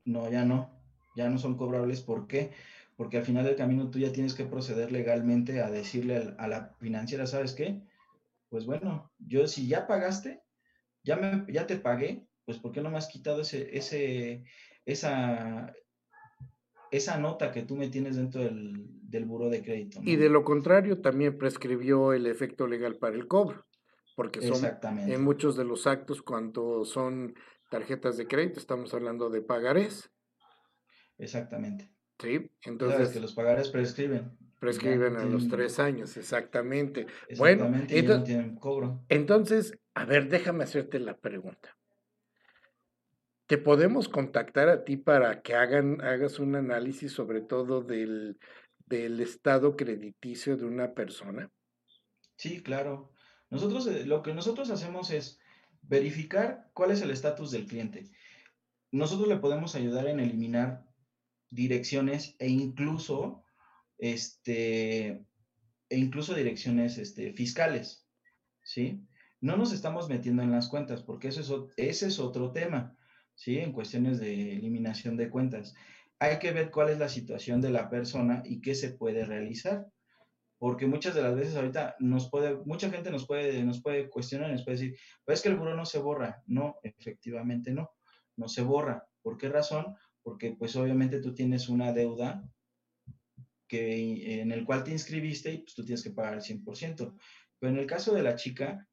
No, 0.05 0.29
ya 0.29 0.45
no, 0.45 0.69
ya 1.15 1.31
no 1.31 1.39
son 1.39 1.57
cobrables. 1.57 2.01
¿Por 2.01 2.27
qué? 2.27 2.51
Porque 2.97 3.19
al 3.19 3.25
final 3.25 3.45
del 3.45 3.55
camino 3.55 3.91
tú 3.91 4.01
ya 4.01 4.13
tienes 4.13 4.35
que 4.35 4.45
proceder 4.45 4.91
legalmente 4.91 5.63
a 5.63 5.71
decirle 5.71 6.35
a 6.37 6.49
la 6.49 6.75
financiera, 6.81 7.29
¿sabes 7.29 7.55
qué? 7.55 7.81
Pues 8.49 8.67
bueno, 8.67 9.13
yo 9.21 9.47
si 9.47 9.69
ya 9.69 9.87
pagaste, 9.87 10.43
ya, 11.05 11.15
me, 11.15 11.47
ya 11.53 11.69
te 11.69 11.77
pagué, 11.77 12.27
pues 12.45 12.59
¿por 12.59 12.73
qué 12.73 12.83
no 12.83 12.91
me 12.91 12.99
has 12.99 13.07
quitado 13.07 13.43
ese, 13.43 13.77
ese, 13.77 14.43
esa, 14.85 15.73
esa 16.91 17.19
nota 17.19 17.53
que 17.53 17.63
tú 17.63 17.77
me 17.77 17.89
tienes 17.89 18.17
dentro 18.17 18.43
del, 18.43 18.85
del 19.03 19.27
buro 19.27 19.49
de 19.49 19.63
crédito. 19.63 20.01
Y 20.03 20.17
de 20.17 20.29
lo 20.29 20.43
contrario, 20.43 21.01
también 21.01 21.39
prescribió 21.39 22.13
el 22.13 22.27
efecto 22.27 22.67
legal 22.67 22.97
para 22.97 23.15
el 23.15 23.29
cobro, 23.29 23.65
porque 24.15 24.41
son 24.43 24.65
en 25.09 25.23
muchos 25.23 25.57
de 25.57 25.65
los 25.65 25.87
actos 25.87 26.23
cuando 26.23 26.85
son 26.85 27.35
tarjetas 27.71 28.17
de 28.17 28.27
crédito, 28.27 28.61
estamos 28.61 28.95
hablando 28.95 29.31
de 29.31 29.43
pagarés. 29.43 30.11
Exactamente. 31.19 31.91
Sí, 32.19 32.51
entonces... 32.63 33.11
que 33.11 33.21
los 33.21 33.35
pagarés 33.35 33.71
prescriben. 33.71 34.37
Prescriben 34.61 35.17
a 35.17 35.25
los 35.25 35.49
tres 35.49 35.79
años, 35.79 36.17
exactamente. 36.17 37.07
bueno, 37.37 37.71
entonces, 37.89 38.47
cobro. 38.61 39.05
entonces, 39.11 39.79
a 39.93 40.07
ver, 40.07 40.29
déjame 40.29 40.65
hacerte 40.65 41.01
la 41.01 41.17
pregunta. 41.17 41.77
¿Te 43.47 43.59
podemos 43.59 44.09
contactar 44.09 44.71
a 44.71 44.85
ti 44.85 44.97
para 44.97 45.43
que 45.43 45.55
hagan, 45.55 46.01
hagas 46.01 46.39
un 46.39 46.57
análisis 46.57 47.13
sobre 47.13 47.43
todo 47.43 47.83
del, 47.83 48.39
del 48.87 49.21
estado 49.21 49.77
crediticio 49.77 50.57
de 50.57 50.65
una 50.65 50.95
persona? 50.95 51.51
Sí, 52.37 52.63
claro. 52.63 53.14
Nosotros, 53.55 53.87
eh, 53.87 54.05
lo 54.05 54.23
que 54.23 54.35
nosotros 54.35 54.71
hacemos 54.71 55.11
es 55.11 55.39
verificar 55.83 56.71
cuál 56.75 56.91
es 56.91 57.01
el 57.03 57.11
estatus 57.11 57.51
del 57.51 57.67
cliente. 57.67 58.11
Nosotros 58.91 59.29
le 59.29 59.39
podemos 59.39 59.75
ayudar 59.75 60.07
en 60.07 60.21
eliminar 60.21 60.87
direcciones 61.51 62.37
e 62.39 62.49
incluso, 62.49 63.43
este, 63.99 65.25
e 65.89 65.97
incluso 65.97 66.35
direcciones 66.35 66.99
este, 66.99 67.33
fiscales, 67.33 68.07
¿sí? 68.63 69.07
No 69.41 69.57
nos 69.57 69.73
estamos 69.73 70.09
metiendo 70.09 70.43
en 70.43 70.53
las 70.53 70.69
cuentas 70.69 71.03
porque 71.03 71.29
eso 71.29 71.41
es, 71.41 71.75
ese 71.77 72.07
es 72.09 72.19
otro 72.19 72.53
tema. 72.53 72.97
¿sí? 73.35 73.59
En 73.59 73.73
cuestiones 73.73 74.19
de 74.21 74.57
eliminación 74.57 75.17
de 75.17 75.31
cuentas. 75.31 75.75
Hay 76.19 76.39
que 76.39 76.53
ver 76.53 76.71
cuál 76.71 76.91
es 76.91 76.99
la 76.99 77.09
situación 77.09 77.61
de 77.61 77.71
la 77.71 77.91
persona 77.91 78.43
y 78.45 78.61
qué 78.61 78.75
se 78.75 78.91
puede 78.91 79.25
realizar. 79.25 79.89
Porque 80.65 80.87
muchas 80.87 81.15
de 81.15 81.21
las 81.21 81.37
veces 81.37 81.57
ahorita 81.57 81.95
nos 81.99 82.31
puede, 82.31 82.57
mucha 82.65 82.89
gente 82.89 83.11
nos 83.11 83.27
puede, 83.27 83.63
nos 83.65 83.83
puede 83.83 84.09
cuestionar, 84.09 84.51
nos 84.51 84.65
puede 84.65 84.79
decir, 84.79 84.99
pues 85.23 85.39
es 85.39 85.43
que 85.43 85.51
el 85.51 85.57
buro 85.57 85.77
no 85.77 85.85
se 85.85 85.99
borra. 85.99 86.43
No, 86.47 86.77
efectivamente 86.83 87.71
no, 87.71 87.91
no 88.39 88.49
se 88.49 88.63
borra. 88.63 89.07
¿Por 89.21 89.37
qué 89.37 89.51
razón? 89.51 89.95
Porque 90.23 90.57
pues 90.59 90.75
obviamente 90.77 91.21
tú 91.21 91.35
tienes 91.35 91.69
una 91.69 91.93
deuda 91.93 92.43
que, 93.69 94.41
en 94.41 94.53
el 94.53 94.65
cual 94.65 94.85
te 94.85 94.93
inscribiste 94.93 95.53
y 95.53 95.59
pues 95.59 95.75
tú 95.75 95.85
tienes 95.85 96.03
que 96.03 96.13
pagar 96.13 96.33
el 96.33 96.41
100%. 96.41 97.15
Pero 97.59 97.71
en 97.71 97.79
el 97.79 97.85
caso 97.85 98.15
de 98.15 98.23
la 98.23 98.35
chica, 98.35 98.89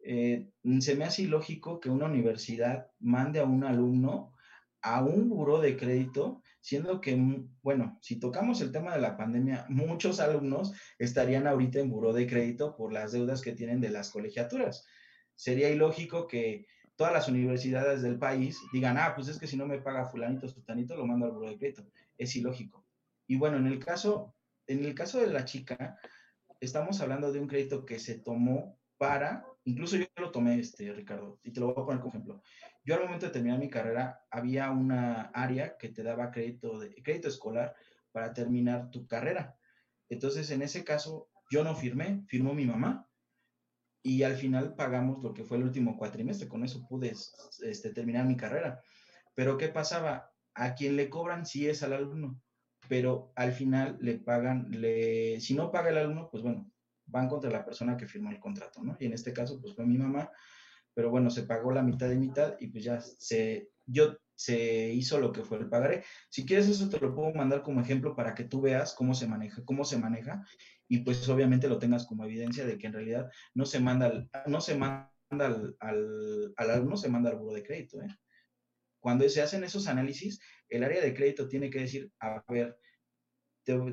eh, 0.00 0.50
se 0.80 0.96
me 0.96 1.04
hace 1.04 1.22
ilógico 1.22 1.78
que 1.78 1.90
una 1.90 2.06
universidad 2.06 2.88
mande 2.98 3.38
a 3.38 3.44
un 3.44 3.62
alumno 3.62 4.34
a 4.82 5.04
un 5.04 5.28
buró 5.28 5.60
de 5.60 5.76
crédito, 5.76 6.42
siendo 6.64 6.98
que, 6.98 7.14
bueno, 7.60 7.98
si 8.00 8.18
tocamos 8.18 8.62
el 8.62 8.72
tema 8.72 8.94
de 8.94 9.00
la 9.02 9.18
pandemia, 9.18 9.66
muchos 9.68 10.18
alumnos 10.18 10.72
estarían 10.98 11.46
ahorita 11.46 11.78
en 11.78 11.90
buró 11.90 12.14
de 12.14 12.26
crédito 12.26 12.74
por 12.74 12.90
las 12.90 13.12
deudas 13.12 13.42
que 13.42 13.52
tienen 13.52 13.82
de 13.82 13.90
las 13.90 14.08
colegiaturas. 14.08 14.86
Sería 15.34 15.68
ilógico 15.68 16.26
que 16.26 16.66
todas 16.96 17.12
las 17.12 17.28
universidades 17.28 18.00
del 18.00 18.18
país 18.18 18.58
digan, 18.72 18.96
ah, 18.96 19.12
pues 19.14 19.28
es 19.28 19.38
que 19.38 19.46
si 19.46 19.58
no 19.58 19.66
me 19.66 19.82
paga 19.82 20.06
fulanito, 20.06 20.48
sutanito, 20.48 20.96
lo 20.96 21.06
mando 21.06 21.26
al 21.26 21.32
buró 21.32 21.50
de 21.50 21.58
crédito. 21.58 21.86
Es 22.16 22.34
ilógico. 22.34 22.86
Y 23.26 23.36
bueno, 23.36 23.58
en 23.58 23.66
el 23.66 23.78
caso, 23.78 24.34
en 24.66 24.86
el 24.86 24.94
caso 24.94 25.20
de 25.20 25.26
la 25.26 25.44
chica, 25.44 25.98
estamos 26.60 26.98
hablando 27.02 27.30
de 27.30 27.40
un 27.40 27.46
crédito 27.46 27.84
que 27.84 27.98
se 27.98 28.20
tomó 28.20 28.78
para 28.96 29.44
Incluso 29.64 29.96
yo 29.96 30.06
lo 30.16 30.30
tomé, 30.30 30.58
este, 30.58 30.92
Ricardo, 30.92 31.40
y 31.42 31.50
te 31.50 31.60
lo 31.60 31.72
voy 31.72 31.82
a 31.82 31.86
poner 31.86 32.00
como 32.00 32.12
ejemplo. 32.12 32.42
Yo 32.84 32.94
al 32.94 33.04
momento 33.04 33.26
de 33.26 33.32
terminar 33.32 33.58
mi 33.58 33.70
carrera, 33.70 34.24
había 34.30 34.70
una 34.70 35.30
área 35.34 35.76
que 35.78 35.88
te 35.88 36.02
daba 36.02 36.30
crédito, 36.30 36.78
de, 36.78 36.94
crédito 37.02 37.28
escolar 37.28 37.74
para 38.12 38.34
terminar 38.34 38.90
tu 38.90 39.06
carrera. 39.06 39.56
Entonces, 40.08 40.50
en 40.50 40.62
ese 40.62 40.84
caso, 40.84 41.30
yo 41.50 41.64
no 41.64 41.74
firmé, 41.74 42.24
firmó 42.28 42.52
mi 42.54 42.66
mamá, 42.66 43.08
y 44.02 44.22
al 44.22 44.36
final 44.36 44.74
pagamos 44.74 45.22
lo 45.22 45.32
que 45.32 45.44
fue 45.44 45.56
el 45.56 45.64
último 45.64 45.96
cuatrimestre. 45.96 46.46
Con 46.46 46.62
eso 46.62 46.86
pude 46.86 47.14
este, 47.62 47.90
terminar 47.90 48.26
mi 48.26 48.36
carrera. 48.36 48.82
Pero 49.34 49.56
¿qué 49.56 49.68
pasaba? 49.68 50.30
A 50.54 50.74
quien 50.74 50.96
le 50.96 51.08
cobran 51.08 51.46
sí 51.46 51.66
es 51.66 51.82
al 51.82 51.94
alumno, 51.94 52.38
pero 52.86 53.32
al 53.34 53.52
final 53.52 53.96
le 54.00 54.18
pagan, 54.18 54.70
le, 54.70 55.40
si 55.40 55.54
no 55.54 55.72
paga 55.72 55.88
el 55.88 55.96
alumno, 55.96 56.28
pues 56.30 56.42
bueno, 56.42 56.70
van 57.06 57.28
contra 57.28 57.50
la 57.50 57.64
persona 57.64 57.96
que 57.96 58.06
firmó 58.06 58.30
el 58.30 58.38
contrato, 58.38 58.82
¿no? 58.82 58.94
Y 59.00 59.06
en 59.06 59.14
este 59.14 59.32
caso, 59.32 59.58
pues 59.60 59.74
fue 59.74 59.86
mi 59.86 59.96
mamá, 59.96 60.30
pero 60.94 61.10
bueno, 61.10 61.30
se 61.30 61.42
pagó 61.42 61.72
la 61.72 61.82
mitad 61.82 62.10
y 62.10 62.16
mitad 62.16 62.56
y 62.60 62.68
pues 62.68 62.84
ya 62.84 63.00
se, 63.00 63.70
yo, 63.84 64.16
se 64.34 64.92
hizo 64.92 65.18
lo 65.18 65.32
que 65.32 65.42
fue 65.42 65.58
el 65.58 65.68
pagaré. 65.68 66.04
Si 66.28 66.46
quieres 66.46 66.68
eso 66.68 66.88
te 66.88 67.00
lo 67.00 67.14
puedo 67.14 67.32
mandar 67.34 67.62
como 67.62 67.80
ejemplo 67.80 68.14
para 68.16 68.34
que 68.34 68.44
tú 68.44 68.60
veas 68.60 68.94
cómo 68.94 69.14
se 69.14 69.26
maneja, 69.26 69.62
cómo 69.64 69.84
se 69.84 69.98
maneja 69.98 70.44
y 70.88 70.98
pues 71.00 71.28
obviamente 71.28 71.68
lo 71.68 71.78
tengas 71.78 72.06
como 72.06 72.24
evidencia 72.24 72.64
de 72.64 72.78
que 72.78 72.86
en 72.86 72.92
realidad 72.92 73.30
no 73.54 73.66
se 73.66 73.80
manda, 73.80 74.28
no 74.46 74.60
se 74.60 74.76
manda 74.76 75.10
al, 75.30 75.76
al, 75.80 76.54
al 76.56 76.70
alumno, 76.70 76.96
se 76.96 77.08
manda 77.08 77.30
al 77.30 77.38
buro 77.38 77.54
de 77.54 77.62
crédito, 77.62 78.00
¿eh? 78.00 78.08
Cuando 79.00 79.28
se 79.28 79.42
hacen 79.42 79.64
esos 79.64 79.86
análisis, 79.86 80.40
el 80.70 80.82
área 80.82 81.02
de 81.02 81.12
crédito 81.12 81.46
tiene 81.46 81.68
que 81.68 81.80
decir, 81.80 82.10
a 82.20 82.42
ver, 82.48 82.78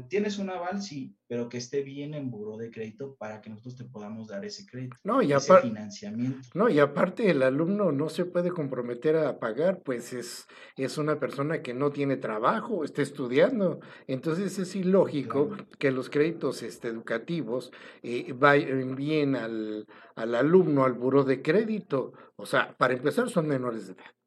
tienes 0.10 0.38
un 0.38 0.50
aval, 0.50 0.82
sí, 0.82 1.16
pero 1.28 1.48
que 1.48 1.58
esté 1.58 1.82
bien 1.82 2.14
en 2.14 2.30
buro 2.30 2.58
de 2.58 2.70
crédito 2.70 3.16
para 3.16 3.42
que 3.42 3.50
nosotros 3.50 3.78
te 3.78 3.86
podamos 3.86 4.28
dar 4.28 4.44
ese 4.44 4.66
crédito, 4.66 4.98
no, 5.04 5.22
y 5.22 5.32
ese 5.32 5.56
financiamiento. 5.62 6.50
No, 6.54 6.70
y 6.70 6.80
aparte 6.80 7.30
el 7.30 7.42
alumno 7.42 7.92
no 7.92 8.10
se 8.10 8.26
puede 8.26 8.52
comprometer 8.52 9.16
a 9.16 9.40
pagar, 9.40 9.82
pues 9.82 10.14
es, 10.14 10.48
es 10.76 10.98
una 10.98 11.20
persona 11.20 11.62
que 11.62 11.74
no 11.74 11.92
tiene 11.92 12.18
trabajo, 12.18 12.84
está 12.84 13.02
estudiando. 13.02 13.80
Entonces 14.08 14.60
es 14.60 14.76
ilógico 14.76 15.56
que 15.80 15.92
los 15.92 16.10
créditos 16.10 16.64
este, 16.64 16.90
educativos 16.90 17.72
eh, 18.04 18.34
vayan 18.34 18.96
bien 18.96 19.36
al, 19.36 19.88
al 20.16 20.36
alumno, 20.36 20.84
al 20.84 20.94
buro 20.94 21.24
de 21.24 21.42
crédito. 21.42 22.14
O 22.36 22.46
sea, 22.46 22.76
para 22.78 22.94
empezar 22.94 23.30
son 23.30 23.48
menores 23.48 23.88
de 23.88 23.94
edad 23.94 24.21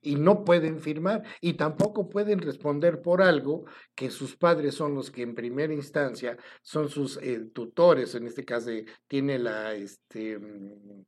y 0.00 0.16
no 0.16 0.44
pueden 0.44 0.80
firmar 0.80 1.22
y 1.40 1.54
tampoco 1.54 2.08
pueden 2.08 2.40
responder 2.40 3.02
por 3.02 3.22
algo 3.22 3.64
que 3.94 4.10
sus 4.10 4.36
padres 4.36 4.74
son 4.74 4.94
los 4.94 5.10
que 5.10 5.22
en 5.22 5.34
primera 5.34 5.72
instancia 5.72 6.36
son 6.62 6.88
sus 6.88 7.18
eh, 7.22 7.46
tutores, 7.52 8.14
en 8.14 8.26
este 8.26 8.44
caso 8.44 8.70
tiene 9.06 9.38
la, 9.38 9.74
este, 9.74 10.38
mm, 10.38 11.04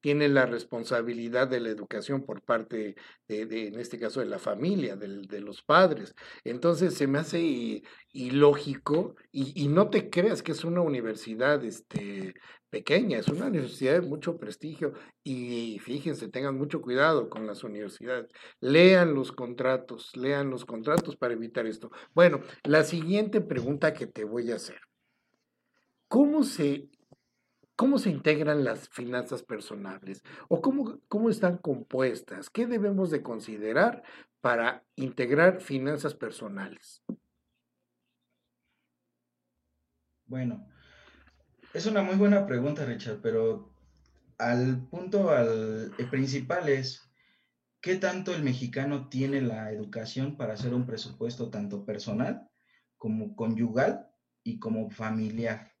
tiene 0.00 0.28
la 0.28 0.46
responsabilidad 0.46 1.48
de 1.48 1.60
la 1.60 1.68
educación 1.68 2.24
por 2.24 2.42
parte 2.42 2.96
de, 3.28 3.68
en 3.68 3.78
este 3.78 3.98
caso, 3.98 4.20
de 4.20 4.26
la 4.26 4.38
familia, 4.38 4.96
de, 4.96 5.40
los 5.40 5.62
padres. 5.62 6.14
Entonces 6.44 6.94
se 6.94 7.06
me 7.06 7.18
hace 7.18 7.82
ilógico 8.12 9.16
y, 9.30 9.52
y, 9.62 9.68
no 9.68 9.90
te 9.90 10.10
creas 10.10 10.42
que 10.42 10.52
es 10.52 10.64
una 10.64 10.80
universidad 10.80 11.64
este, 11.64 12.34
pequeña, 12.70 13.18
es 13.18 13.28
una 13.28 13.46
universidad 13.46 13.94
de 13.94 14.00
mucho 14.00 14.38
prestigio 14.38 14.94
y 15.22 15.78
fíjense, 15.80 16.28
tengan 16.28 16.56
mucho 16.56 16.80
cuidado 16.80 17.28
con 17.28 17.46
las 17.46 17.64
universidades. 17.64 18.28
Lean 18.60 19.14
los 19.14 19.32
contratos, 19.32 20.16
lean 20.16 20.50
los 20.50 20.64
contratos 20.64 21.16
para 21.16 21.34
evitar 21.34 21.66
esto. 21.66 21.90
Bueno, 22.14 22.40
la 22.64 22.84
siguiente 22.84 23.40
pregunta 23.40 23.92
que 23.92 24.06
te 24.06 24.24
voy 24.24 24.52
a 24.52 24.56
hacer. 24.56 24.80
¿Cómo 26.08 26.42
se 26.42 26.88
¿Cómo 27.80 27.96
se 27.96 28.10
integran 28.10 28.62
las 28.62 28.90
finanzas 28.90 29.42
personales? 29.42 30.22
¿O 30.48 30.60
cómo, 30.60 31.00
cómo 31.08 31.30
están 31.30 31.56
compuestas? 31.56 32.50
¿Qué 32.50 32.66
debemos 32.66 33.10
de 33.10 33.22
considerar 33.22 34.02
para 34.42 34.84
integrar 34.96 35.62
finanzas 35.62 36.14
personales? 36.14 37.02
Bueno, 40.26 40.69
es 41.72 41.86
una 41.86 42.02
muy 42.02 42.16
buena 42.16 42.46
pregunta, 42.46 42.84
Richard, 42.84 43.20
pero 43.22 43.72
al 44.38 44.88
punto, 44.88 45.30
al 45.30 45.92
principal 46.10 46.68
es, 46.68 47.08
¿qué 47.80 47.96
tanto 47.96 48.34
el 48.34 48.42
mexicano 48.42 49.08
tiene 49.08 49.40
la 49.40 49.70
educación 49.70 50.36
para 50.36 50.54
hacer 50.54 50.74
un 50.74 50.86
presupuesto 50.86 51.50
tanto 51.50 51.84
personal 51.84 52.50
como 52.96 53.36
conyugal 53.36 54.10
y 54.42 54.58
como 54.58 54.90
familiar? 54.90 55.72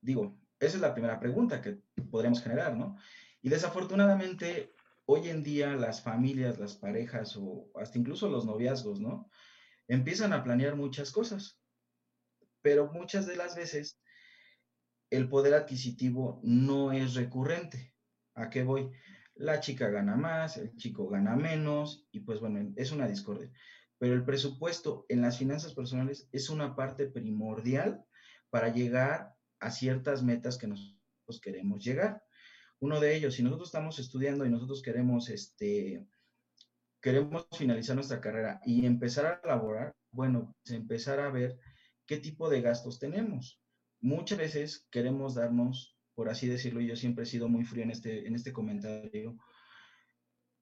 Digo, 0.00 0.38
esa 0.60 0.76
es 0.76 0.82
la 0.82 0.92
primera 0.92 1.18
pregunta 1.18 1.62
que 1.62 1.80
podríamos 2.10 2.42
generar, 2.42 2.76
¿no? 2.76 2.98
Y 3.40 3.48
desafortunadamente, 3.48 4.74
hoy 5.06 5.30
en 5.30 5.42
día 5.42 5.76
las 5.76 6.02
familias, 6.02 6.58
las 6.58 6.74
parejas 6.74 7.36
o 7.36 7.70
hasta 7.74 7.98
incluso 7.98 8.28
los 8.28 8.44
noviazgos, 8.44 9.00
¿no? 9.00 9.30
Empiezan 9.88 10.32
a 10.34 10.44
planear 10.44 10.76
muchas 10.76 11.10
cosas, 11.10 11.58
pero 12.60 12.90
muchas 12.92 13.26
de 13.26 13.36
las 13.36 13.56
veces 13.56 13.98
el 15.14 15.28
poder 15.28 15.54
adquisitivo 15.54 16.40
no 16.42 16.92
es 16.92 17.14
recurrente. 17.14 17.94
¿A 18.34 18.50
qué 18.50 18.64
voy? 18.64 18.90
La 19.34 19.60
chica 19.60 19.88
gana 19.88 20.16
más, 20.16 20.56
el 20.56 20.74
chico 20.76 21.08
gana 21.08 21.36
menos 21.36 22.06
y 22.10 22.20
pues 22.20 22.40
bueno, 22.40 22.72
es 22.76 22.92
una 22.92 23.06
discordia. 23.06 23.50
Pero 23.98 24.14
el 24.14 24.24
presupuesto 24.24 25.06
en 25.08 25.22
las 25.22 25.38
finanzas 25.38 25.74
personales 25.74 26.28
es 26.32 26.50
una 26.50 26.74
parte 26.74 27.06
primordial 27.06 28.04
para 28.50 28.72
llegar 28.72 29.34
a 29.60 29.70
ciertas 29.70 30.22
metas 30.22 30.58
que 30.58 30.66
nosotros 30.66 31.40
queremos 31.40 31.82
llegar. 31.84 32.22
Uno 32.80 33.00
de 33.00 33.16
ellos, 33.16 33.34
si 33.34 33.42
nosotros 33.42 33.68
estamos 33.68 33.98
estudiando 33.98 34.44
y 34.44 34.50
nosotros 34.50 34.82
queremos, 34.82 35.30
este, 35.30 36.06
queremos 37.00 37.46
finalizar 37.56 37.94
nuestra 37.94 38.20
carrera 38.20 38.60
y 38.64 38.84
empezar 38.84 39.26
a 39.26 39.46
laborar, 39.46 39.94
bueno, 40.10 40.54
pues 40.62 40.76
empezar 40.76 41.20
a 41.20 41.30
ver 41.30 41.58
qué 42.06 42.18
tipo 42.18 42.48
de 42.50 42.60
gastos 42.60 42.98
tenemos. 42.98 43.63
Muchas 44.04 44.36
veces 44.36 44.86
queremos 44.90 45.34
darnos, 45.34 45.96
por 46.14 46.28
así 46.28 46.46
decirlo, 46.46 46.82
y 46.82 46.86
yo 46.88 46.94
siempre 46.94 47.24
he 47.24 47.26
sido 47.26 47.48
muy 47.48 47.64
frío 47.64 47.84
en 47.84 47.90
este, 47.90 48.28
en 48.28 48.34
este 48.34 48.52
comentario, 48.52 49.38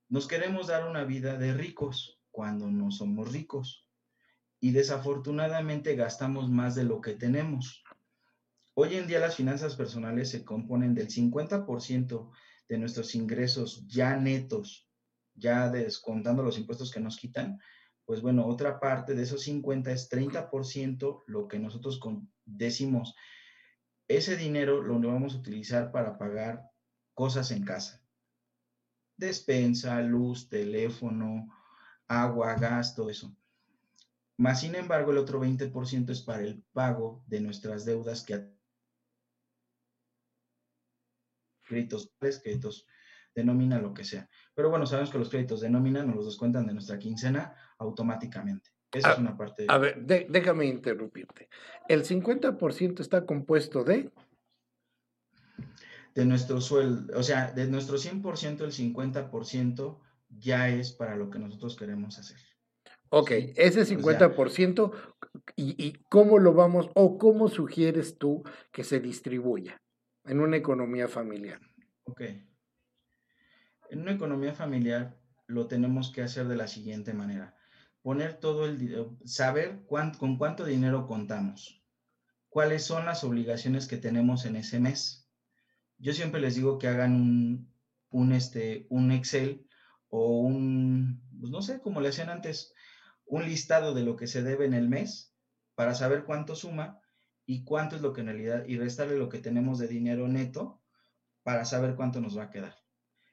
nos 0.08 0.28
queremos 0.28 0.68
dar 0.68 0.88
una 0.88 1.02
vida 1.02 1.36
de 1.36 1.52
ricos 1.52 2.20
cuando 2.30 2.70
no 2.70 2.92
somos 2.92 3.32
ricos. 3.32 3.84
Y 4.60 4.70
desafortunadamente 4.70 5.96
gastamos 5.96 6.50
más 6.50 6.76
de 6.76 6.84
lo 6.84 7.00
que 7.00 7.14
tenemos. 7.14 7.82
Hoy 8.74 8.94
en 8.94 9.08
día 9.08 9.18
las 9.18 9.34
finanzas 9.34 9.74
personales 9.74 10.30
se 10.30 10.44
componen 10.44 10.94
del 10.94 11.08
50% 11.08 12.30
de 12.68 12.78
nuestros 12.78 13.16
ingresos 13.16 13.84
ya 13.88 14.16
netos, 14.16 14.88
ya 15.34 15.68
descontando 15.68 16.44
los 16.44 16.58
impuestos 16.58 16.92
que 16.92 17.00
nos 17.00 17.16
quitan, 17.16 17.58
pues 18.04 18.20
bueno, 18.20 18.46
otra 18.46 18.80
parte 18.80 19.14
de 19.14 19.22
esos 19.22 19.42
50 19.42 19.90
es 19.92 20.10
30% 20.10 21.22
lo 21.26 21.48
que 21.48 21.58
nosotros 21.58 22.00
decimos, 22.44 23.14
ese 24.08 24.36
dinero 24.36 24.82
lo 24.82 24.98
vamos 25.08 25.34
a 25.34 25.38
utilizar 25.38 25.92
para 25.92 26.18
pagar 26.18 26.70
cosas 27.14 27.50
en 27.50 27.64
casa. 27.64 28.02
Despensa, 29.16 30.00
luz, 30.02 30.48
teléfono, 30.48 31.48
agua, 32.08 32.54
gas, 32.54 32.94
todo 32.94 33.10
eso. 33.10 33.34
Más 34.36 34.60
sin 34.60 34.74
embargo, 34.74 35.12
el 35.12 35.18
otro 35.18 35.40
20% 35.40 36.10
es 36.10 36.22
para 36.22 36.42
el 36.42 36.62
pago 36.72 37.22
de 37.26 37.40
nuestras 37.40 37.84
deudas 37.84 38.24
que 38.24 38.52
créditos, 41.62 42.12
créditos 42.18 42.86
de 43.34 43.44
nómina, 43.44 43.80
lo 43.80 43.94
que 43.94 44.04
sea. 44.04 44.28
Pero 44.54 44.70
bueno, 44.70 44.86
sabemos 44.86 45.10
que 45.10 45.18
los 45.18 45.28
créditos 45.28 45.60
de 45.60 45.70
nómina 45.70 46.04
nos 46.04 46.16
los 46.16 46.26
descuentan 46.26 46.66
de 46.66 46.74
nuestra 46.74 46.98
quincena 46.98 47.54
automáticamente. 47.78 48.70
Esa 48.92 49.12
es 49.12 49.18
ah, 49.18 49.20
una 49.20 49.36
parte. 49.36 49.66
A 49.68 49.78
ver, 49.78 50.04
déjame 50.04 50.66
interrumpirte. 50.66 51.48
¿El 51.88 52.04
50% 52.04 53.00
está 53.00 53.24
compuesto 53.24 53.84
de? 53.84 54.10
De 56.14 56.26
nuestro 56.26 56.60
sueldo, 56.60 57.18
o 57.18 57.22
sea, 57.22 57.52
de 57.52 57.66
nuestro 57.66 57.96
100%, 57.96 58.60
el 58.60 58.72
50% 58.72 59.98
ya 60.28 60.68
es 60.68 60.92
para 60.92 61.16
lo 61.16 61.30
que 61.30 61.38
nosotros 61.38 61.74
queremos 61.74 62.18
hacer. 62.18 62.38
Ok, 63.08 63.30
ese 63.56 63.86
50%, 63.86 64.92
¿y, 65.56 65.86
¿y 65.86 65.92
cómo 66.10 66.38
lo 66.38 66.52
vamos 66.52 66.90
o 66.94 67.16
cómo 67.16 67.48
sugieres 67.48 68.18
tú 68.18 68.42
que 68.72 68.84
se 68.84 69.00
distribuya? 69.00 69.82
en 70.24 70.40
una 70.40 70.56
economía 70.56 71.08
familiar? 71.08 71.60
Ok. 72.04 72.22
En 73.92 74.00
una 74.00 74.12
economía 74.12 74.54
familiar 74.54 75.18
lo 75.46 75.66
tenemos 75.66 76.10
que 76.10 76.22
hacer 76.22 76.48
de 76.48 76.56
la 76.56 76.66
siguiente 76.66 77.12
manera. 77.12 77.54
Poner 78.00 78.40
todo 78.40 78.64
el 78.64 79.18
saber 79.26 79.84
con 79.86 80.38
cuánto 80.38 80.64
dinero 80.64 81.06
contamos, 81.06 81.84
cuáles 82.48 82.84
son 82.84 83.04
las 83.04 83.22
obligaciones 83.22 83.86
que 83.86 83.98
tenemos 83.98 84.46
en 84.46 84.56
ese 84.56 84.80
mes. 84.80 85.28
Yo 85.98 86.14
siempre 86.14 86.40
les 86.40 86.54
digo 86.54 86.78
que 86.78 86.88
hagan 86.88 87.14
un, 87.14 87.70
un, 88.08 88.32
este, 88.32 88.86
un 88.88 89.12
Excel 89.12 89.68
o 90.08 90.40
un, 90.40 91.22
pues 91.38 91.50
no 91.52 91.60
sé, 91.60 91.82
como 91.82 92.00
le 92.00 92.08
hacían 92.08 92.30
antes, 92.30 92.72
un 93.26 93.44
listado 93.44 93.92
de 93.92 94.04
lo 94.04 94.16
que 94.16 94.26
se 94.26 94.42
debe 94.42 94.64
en 94.64 94.72
el 94.72 94.88
mes 94.88 95.36
para 95.74 95.94
saber 95.94 96.24
cuánto 96.24 96.54
suma 96.54 96.98
y 97.44 97.62
cuánto 97.64 97.96
es 97.96 98.00
lo 98.00 98.14
que 98.14 98.22
en 98.22 98.28
realidad, 98.28 98.64
y 98.66 98.78
restarle 98.78 99.18
lo 99.18 99.28
que 99.28 99.38
tenemos 99.38 99.78
de 99.78 99.88
dinero 99.88 100.28
neto 100.28 100.80
para 101.42 101.66
saber 101.66 101.94
cuánto 101.94 102.22
nos 102.22 102.38
va 102.38 102.44
a 102.44 102.50
quedar. 102.50 102.81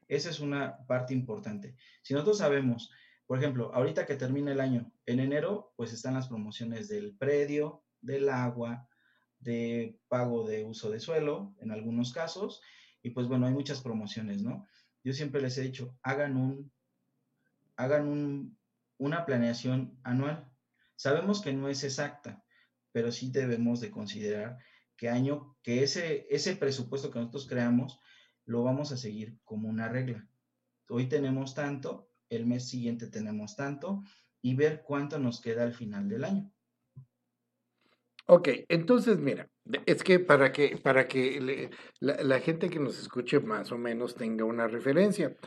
Esa 0.10 0.32
es 0.32 0.40
una 0.40 0.86
parte 0.88 1.14
importante. 1.14 1.76
Si 2.02 2.14
nosotros 2.14 2.40
sabemos, 2.40 2.92
por 3.28 3.38
ejemplo, 3.38 3.72
ahorita 3.74 4.06
que 4.08 4.16
termina 4.16 4.52
el 4.52 4.60
año, 4.60 4.92
en 5.06 5.20
enero, 5.20 5.72
pues 5.78 5.94
están 5.94 6.16
las 6.16 6.28
promociones 6.28 6.90
del 6.90 7.16
predio, 7.16 7.86
del 8.02 8.28
agua, 8.30 8.90
de 9.38 10.00
pago 10.08 10.48
de 10.48 10.66
uso 10.66 10.90
de 10.90 11.00
suelo, 11.00 11.56
en 11.60 11.72
algunos 11.72 12.12
casos, 12.12 12.62
y 13.04 13.12
pues 13.12 13.28
bueno, 13.28 13.46
hay 13.46 13.54
muchas 13.54 13.82
promociones, 13.82 14.42
¿no? 14.42 14.68
Yo 15.04 15.14
siempre 15.14 15.42
les 15.42 15.58
he 15.60 15.62
dicho, 15.62 15.96
hagan 16.02 16.36
un, 16.36 16.72
hagan 17.76 18.08
un, 18.08 18.58
una 18.98 19.26
planeación 19.28 19.98
anual. 20.04 20.52
Sabemos 20.96 21.40
que 21.40 21.54
no 21.54 21.70
es 21.70 21.84
exacta, 21.84 22.44
pero 22.92 23.12
sí 23.12 23.30
debemos 23.32 23.80
de 23.80 23.92
considerar 23.92 24.58
que 24.98 25.08
año, 25.08 25.56
que 25.62 25.84
ese, 25.84 26.28
ese 26.32 26.56
presupuesto 26.56 27.12
que 27.12 27.20
nosotros 27.20 27.48
creamos, 27.48 28.00
lo 28.50 28.64
vamos 28.64 28.92
a 28.92 28.98
seguir 28.98 29.38
como 29.44 29.70
una 29.70 29.90
regla. 29.90 30.28
Hoy 30.90 31.08
tenemos 31.08 31.54
tanto, 31.54 32.10
el 32.30 32.48
mes 32.48 32.68
siguiente 32.68 33.06
tenemos 33.06 33.56
tanto, 33.56 34.02
y 34.42 34.56
ver 34.56 34.82
cuánto 34.82 35.20
nos 35.20 35.40
queda 35.40 35.62
al 35.62 35.74
final 35.74 36.10
del 36.10 36.24
año. 36.24 36.52
Ok, 38.26 38.50
entonces 38.68 39.20
mira, 39.20 39.48
es 39.86 40.04
que 40.04 40.20
para 40.20 40.52
que, 40.52 40.78
para 40.78 41.08
que 41.08 41.70
la, 42.00 42.40
gente 42.40 42.72
que 42.72 42.80
nos 42.80 43.00
escuche 43.00 43.40
más 43.40 43.72
o 43.72 43.78
menos 43.78 44.16
tenga 44.16 44.46
una 44.46 44.68
referencia, 44.68 45.38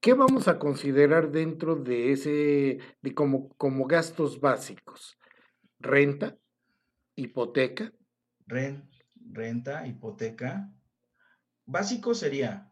¿qué 0.00 0.14
vamos 0.14 0.48
a 0.48 0.58
considerar 0.58 1.30
dentro 1.30 1.76
de 1.76 2.10
ese, 2.10 2.78
de 3.00 3.14
como, 3.14 3.48
como 3.50 3.86
gastos 3.86 4.40
básicos? 4.40 5.16
Renta, 5.78 6.36
hipoteca. 7.14 7.92
renta, 8.48 9.86
hipoteca. 9.86 10.72
Básico 11.70 12.14
sería 12.14 12.68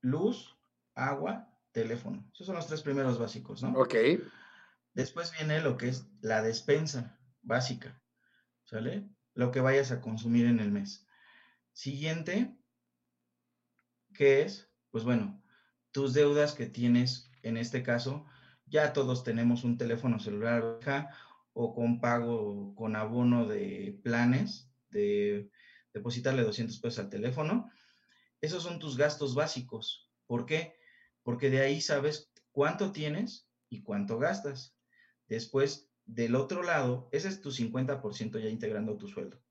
luz, 0.00 0.58
agua, 0.96 1.56
teléfono. 1.70 2.28
Esos 2.34 2.48
son 2.48 2.56
los 2.56 2.66
tres 2.66 2.82
primeros 2.82 3.16
básicos, 3.16 3.62
¿no? 3.62 3.78
Ok. 3.78 3.94
Después 4.92 5.30
viene 5.38 5.60
lo 5.60 5.76
que 5.76 5.88
es 5.88 6.08
la 6.20 6.42
despensa 6.42 7.16
básica, 7.42 8.02
¿sale? 8.64 9.08
Lo 9.34 9.52
que 9.52 9.60
vayas 9.60 9.92
a 9.92 10.00
consumir 10.00 10.46
en 10.46 10.58
el 10.58 10.72
mes. 10.72 11.06
Siguiente, 11.72 12.58
¿qué 14.14 14.42
es? 14.42 14.68
Pues 14.90 15.04
bueno, 15.04 15.40
tus 15.92 16.12
deudas 16.12 16.54
que 16.54 16.66
tienes, 16.66 17.30
en 17.42 17.56
este 17.56 17.84
caso, 17.84 18.26
ya 18.66 18.92
todos 18.92 19.22
tenemos 19.22 19.62
un 19.62 19.78
teléfono 19.78 20.18
celular 20.18 20.80
o 21.52 21.72
con 21.72 22.00
pago, 22.00 22.74
con 22.74 22.96
abono 22.96 23.46
de 23.46 24.00
planes, 24.02 24.68
de 24.90 25.52
depositarle 25.92 26.42
200 26.42 26.80
pesos 26.80 26.98
al 26.98 27.10
teléfono. 27.10 27.70
Esos 28.44 28.62
son 28.62 28.78
tus 28.78 28.98
gastos 28.98 29.34
básicos. 29.34 30.10
¿Por 30.26 30.44
qué? 30.44 30.74
Porque 31.22 31.48
de 31.48 31.60
ahí 31.62 31.80
sabes 31.80 32.30
cuánto 32.52 32.92
tienes 32.92 33.48
y 33.70 33.82
cuánto 33.82 34.18
gastas. 34.18 34.76
Después, 35.26 35.88
del 36.04 36.34
otro 36.34 36.62
lado, 36.62 37.08
ese 37.10 37.28
es 37.28 37.40
tu 37.40 37.50
50% 37.50 38.38
ya 38.38 38.50
integrando 38.50 38.98
tu 38.98 39.08
sueldo. 39.08 39.42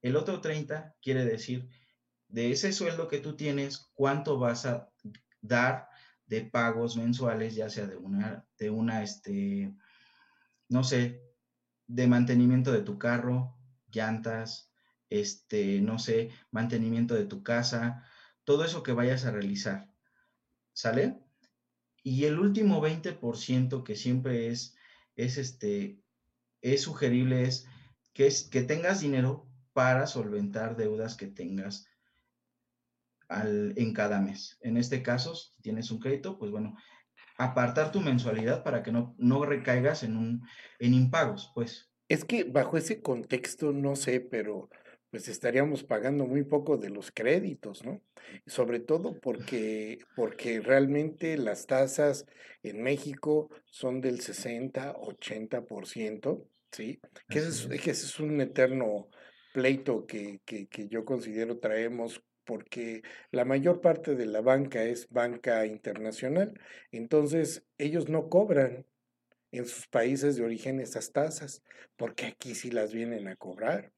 El 0.00 0.16
otro 0.16 0.40
30 0.40 0.96
quiere 1.02 1.26
decir, 1.26 1.68
de 2.28 2.50
ese 2.50 2.72
sueldo 2.72 3.06
que 3.06 3.18
tú 3.18 3.36
tienes, 3.36 3.90
cuánto 3.92 4.38
vas 4.38 4.64
a 4.64 4.90
dar 5.42 5.88
de 6.24 6.40
pagos 6.42 6.96
mensuales, 6.96 7.54
ya 7.54 7.68
sea 7.68 7.86
de 7.86 7.96
una, 7.96 8.46
de 8.58 8.70
una, 8.70 9.02
este, 9.02 9.74
no 10.70 10.84
sé, 10.84 11.22
de 11.86 12.06
mantenimiento 12.06 12.72
de 12.72 12.80
tu 12.80 12.98
carro, 12.98 13.58
llantas, 13.90 14.72
este, 15.10 15.82
no 15.82 15.98
sé, 15.98 16.30
mantenimiento 16.50 17.14
de 17.14 17.26
tu 17.26 17.42
casa, 17.42 18.04
todo 18.48 18.64
eso 18.64 18.82
que 18.82 18.94
vayas 18.94 19.26
a 19.26 19.30
realizar. 19.30 19.92
¿Sale? 20.72 21.18
Y 22.02 22.24
el 22.24 22.38
último 22.38 22.80
20% 22.80 23.82
que 23.82 23.94
siempre 23.94 24.48
es 24.48 24.74
es 25.16 25.36
este, 25.36 26.00
es 26.62 26.80
sugerible 26.80 27.42
es 27.42 27.66
que, 28.14 28.26
es 28.26 28.44
que 28.44 28.62
tengas 28.62 29.00
dinero 29.00 29.46
para 29.74 30.06
solventar 30.06 30.78
deudas 30.78 31.14
que 31.14 31.26
tengas 31.26 31.90
al, 33.28 33.74
en 33.76 33.92
cada 33.92 34.22
mes. 34.22 34.56
En 34.62 34.78
este 34.78 35.02
caso, 35.02 35.34
si 35.34 35.60
tienes 35.60 35.90
un 35.90 35.98
crédito, 35.98 36.38
pues 36.38 36.50
bueno, 36.50 36.74
apartar 37.36 37.92
tu 37.92 38.00
mensualidad 38.00 38.64
para 38.64 38.82
que 38.82 38.92
no, 38.92 39.14
no 39.18 39.44
recaigas 39.44 40.04
en, 40.04 40.16
un, 40.16 40.48
en 40.78 40.94
impagos, 40.94 41.52
pues. 41.54 41.90
Es 42.08 42.24
que 42.24 42.44
bajo 42.44 42.78
ese 42.78 43.02
contexto, 43.02 43.72
no 43.72 43.94
sé, 43.94 44.20
pero 44.20 44.70
pues 45.10 45.28
estaríamos 45.28 45.84
pagando 45.84 46.26
muy 46.26 46.44
poco 46.44 46.76
de 46.76 46.90
los 46.90 47.10
créditos, 47.10 47.84
¿no? 47.84 48.02
Sobre 48.46 48.80
todo 48.80 49.18
porque, 49.20 49.98
porque 50.14 50.60
realmente 50.60 51.38
las 51.38 51.66
tasas 51.66 52.26
en 52.62 52.82
México 52.82 53.50
son 53.64 54.00
del 54.00 54.20
60, 54.20 54.94
80%, 54.94 56.46
¿sí? 56.72 57.00
Que 57.28 57.38
ese, 57.38 57.48
es, 57.48 57.80
que 57.80 57.90
ese 57.90 58.06
es 58.06 58.20
un 58.20 58.40
eterno 58.40 59.08
pleito 59.54 60.06
que, 60.06 60.40
que, 60.44 60.68
que 60.68 60.88
yo 60.88 61.04
considero 61.04 61.58
traemos 61.58 62.22
porque 62.44 63.02
la 63.30 63.44
mayor 63.44 63.80
parte 63.80 64.14
de 64.14 64.26
la 64.26 64.40
banca 64.40 64.82
es 64.82 65.08
banca 65.10 65.66
internacional, 65.66 66.58
entonces 66.92 67.66
ellos 67.76 68.08
no 68.08 68.28
cobran 68.28 68.86
en 69.52 69.66
sus 69.66 69.86
países 69.86 70.36
de 70.36 70.44
origen 70.44 70.80
esas 70.80 71.12
tasas, 71.12 71.62
porque 71.96 72.26
aquí 72.26 72.54
sí 72.54 72.70
las 72.70 72.92
vienen 72.92 73.28
a 73.28 73.36
cobrar 73.36 73.92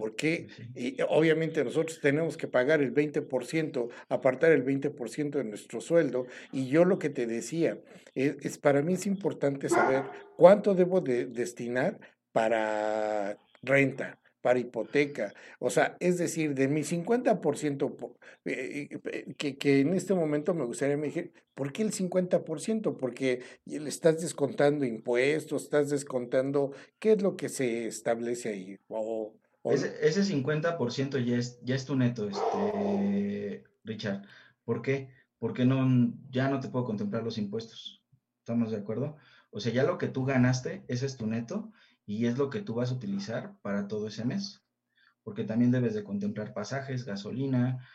porque 0.00 0.48
y 0.74 0.96
obviamente 1.10 1.62
nosotros 1.62 2.00
tenemos 2.00 2.38
que 2.38 2.48
pagar 2.48 2.80
el 2.80 2.94
20%, 2.94 3.90
apartar 4.08 4.50
el 4.50 4.64
20% 4.64 5.30
de 5.30 5.44
nuestro 5.44 5.82
sueldo. 5.82 6.26
Y 6.52 6.68
yo 6.68 6.86
lo 6.86 6.98
que 6.98 7.10
te 7.10 7.26
decía, 7.26 7.78
es, 8.14 8.36
es, 8.40 8.56
para 8.56 8.80
mí 8.80 8.94
es 8.94 9.06
importante 9.06 9.68
saber 9.68 10.04
cuánto 10.38 10.74
debo 10.74 11.02
de 11.02 11.26
destinar 11.26 12.00
para 12.32 13.36
renta, 13.62 14.18
para 14.40 14.58
hipoteca. 14.58 15.34
O 15.58 15.68
sea, 15.68 15.98
es 16.00 16.16
decir, 16.16 16.54
de 16.54 16.66
mi 16.66 16.80
50%, 16.80 18.16
eh, 18.46 18.88
eh, 19.04 19.34
que, 19.36 19.58
que, 19.58 19.80
en 19.80 19.92
este 19.92 20.14
momento 20.14 20.54
me 20.54 20.64
gustaría 20.64 20.96
me 20.96 21.08
dije, 21.08 21.32
¿por 21.54 21.72
qué 21.72 21.82
el 21.82 21.92
50%? 21.92 22.96
Porque 22.96 23.42
le 23.66 23.88
estás 23.88 24.22
descontando 24.22 24.86
impuestos, 24.86 25.64
estás 25.64 25.90
descontando, 25.90 26.72
¿qué 26.98 27.12
es 27.12 27.22
lo 27.22 27.36
que 27.36 27.50
se 27.50 27.86
establece 27.86 28.48
ahí? 28.48 28.78
O, 28.88 29.34
ese, 29.64 29.96
ese 30.06 30.22
50% 30.24 31.24
ya 31.24 31.36
es, 31.36 31.60
ya 31.62 31.74
es 31.74 31.84
tu 31.84 31.96
neto, 31.96 32.28
este, 32.28 33.64
Richard. 33.84 34.22
¿Por 34.64 34.82
qué? 34.82 35.10
Porque 35.38 35.64
no, 35.64 36.12
ya 36.30 36.48
no 36.48 36.60
te 36.60 36.68
puedo 36.68 36.84
contemplar 36.84 37.22
los 37.22 37.38
impuestos. 37.38 38.02
¿Estamos 38.38 38.70
de 38.70 38.78
acuerdo? 38.78 39.16
O 39.50 39.60
sea, 39.60 39.72
ya 39.72 39.84
lo 39.84 39.98
que 39.98 40.08
tú 40.08 40.24
ganaste, 40.24 40.84
ese 40.88 41.06
es 41.06 41.16
tu 41.16 41.26
neto 41.26 41.72
y 42.06 42.26
es 42.26 42.38
lo 42.38 42.50
que 42.50 42.60
tú 42.60 42.74
vas 42.74 42.90
a 42.90 42.94
utilizar 42.94 43.56
para 43.62 43.88
todo 43.88 44.08
ese 44.08 44.24
mes. 44.24 44.62
Porque 45.22 45.44
también 45.44 45.70
debes 45.70 45.94
de 45.94 46.04
contemplar 46.04 46.54
pasajes, 46.54 47.04
gasolina, 47.04 47.86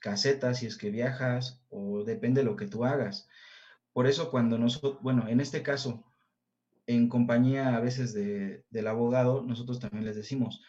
casetas 0.00 0.58
si 0.58 0.66
es 0.66 0.76
que 0.76 0.90
viajas 0.90 1.62
o 1.68 2.04
depende 2.04 2.42
de 2.42 2.46
lo 2.46 2.56
que 2.56 2.66
tú 2.66 2.84
hagas. 2.84 3.28
Por 3.92 4.06
eso 4.06 4.30
cuando 4.30 4.58
nosotros, 4.58 4.98
bueno, 5.02 5.28
en 5.28 5.40
este 5.40 5.62
caso, 5.62 6.04
en 6.86 7.08
compañía 7.08 7.76
a 7.76 7.80
veces 7.80 8.12
de, 8.12 8.64
del 8.70 8.86
abogado, 8.86 9.42
nosotros 9.42 9.80
también 9.80 10.04
les 10.04 10.16
decimos, 10.16 10.62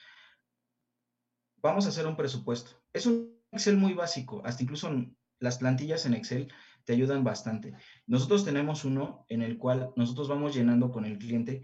vamos 1.63 1.86
a 1.86 1.89
hacer 1.89 2.06
un 2.06 2.17
presupuesto. 2.17 2.71
Es 2.91 3.08
un 3.08 3.41
Excel 3.52 3.78
muy 3.78 3.93
básico, 3.93 4.41
hasta 4.45 4.63
incluso 4.63 4.91
las 5.39 5.58
plantillas 5.58 6.06
en 6.06 6.13
Excel 6.13 6.52
te 6.86 6.93
ayudan 6.93 7.23
bastante. 7.23 7.73
Nosotros 8.06 8.43
tenemos 8.43 8.84
uno 8.84 9.26
en 9.30 9.41
el 9.41 9.58
cual 9.58 9.91
nosotros 9.95 10.28
vamos 10.28 10.54
llenando 10.54 10.91
con 10.91 11.06
el 11.06 11.17
cliente 11.17 11.63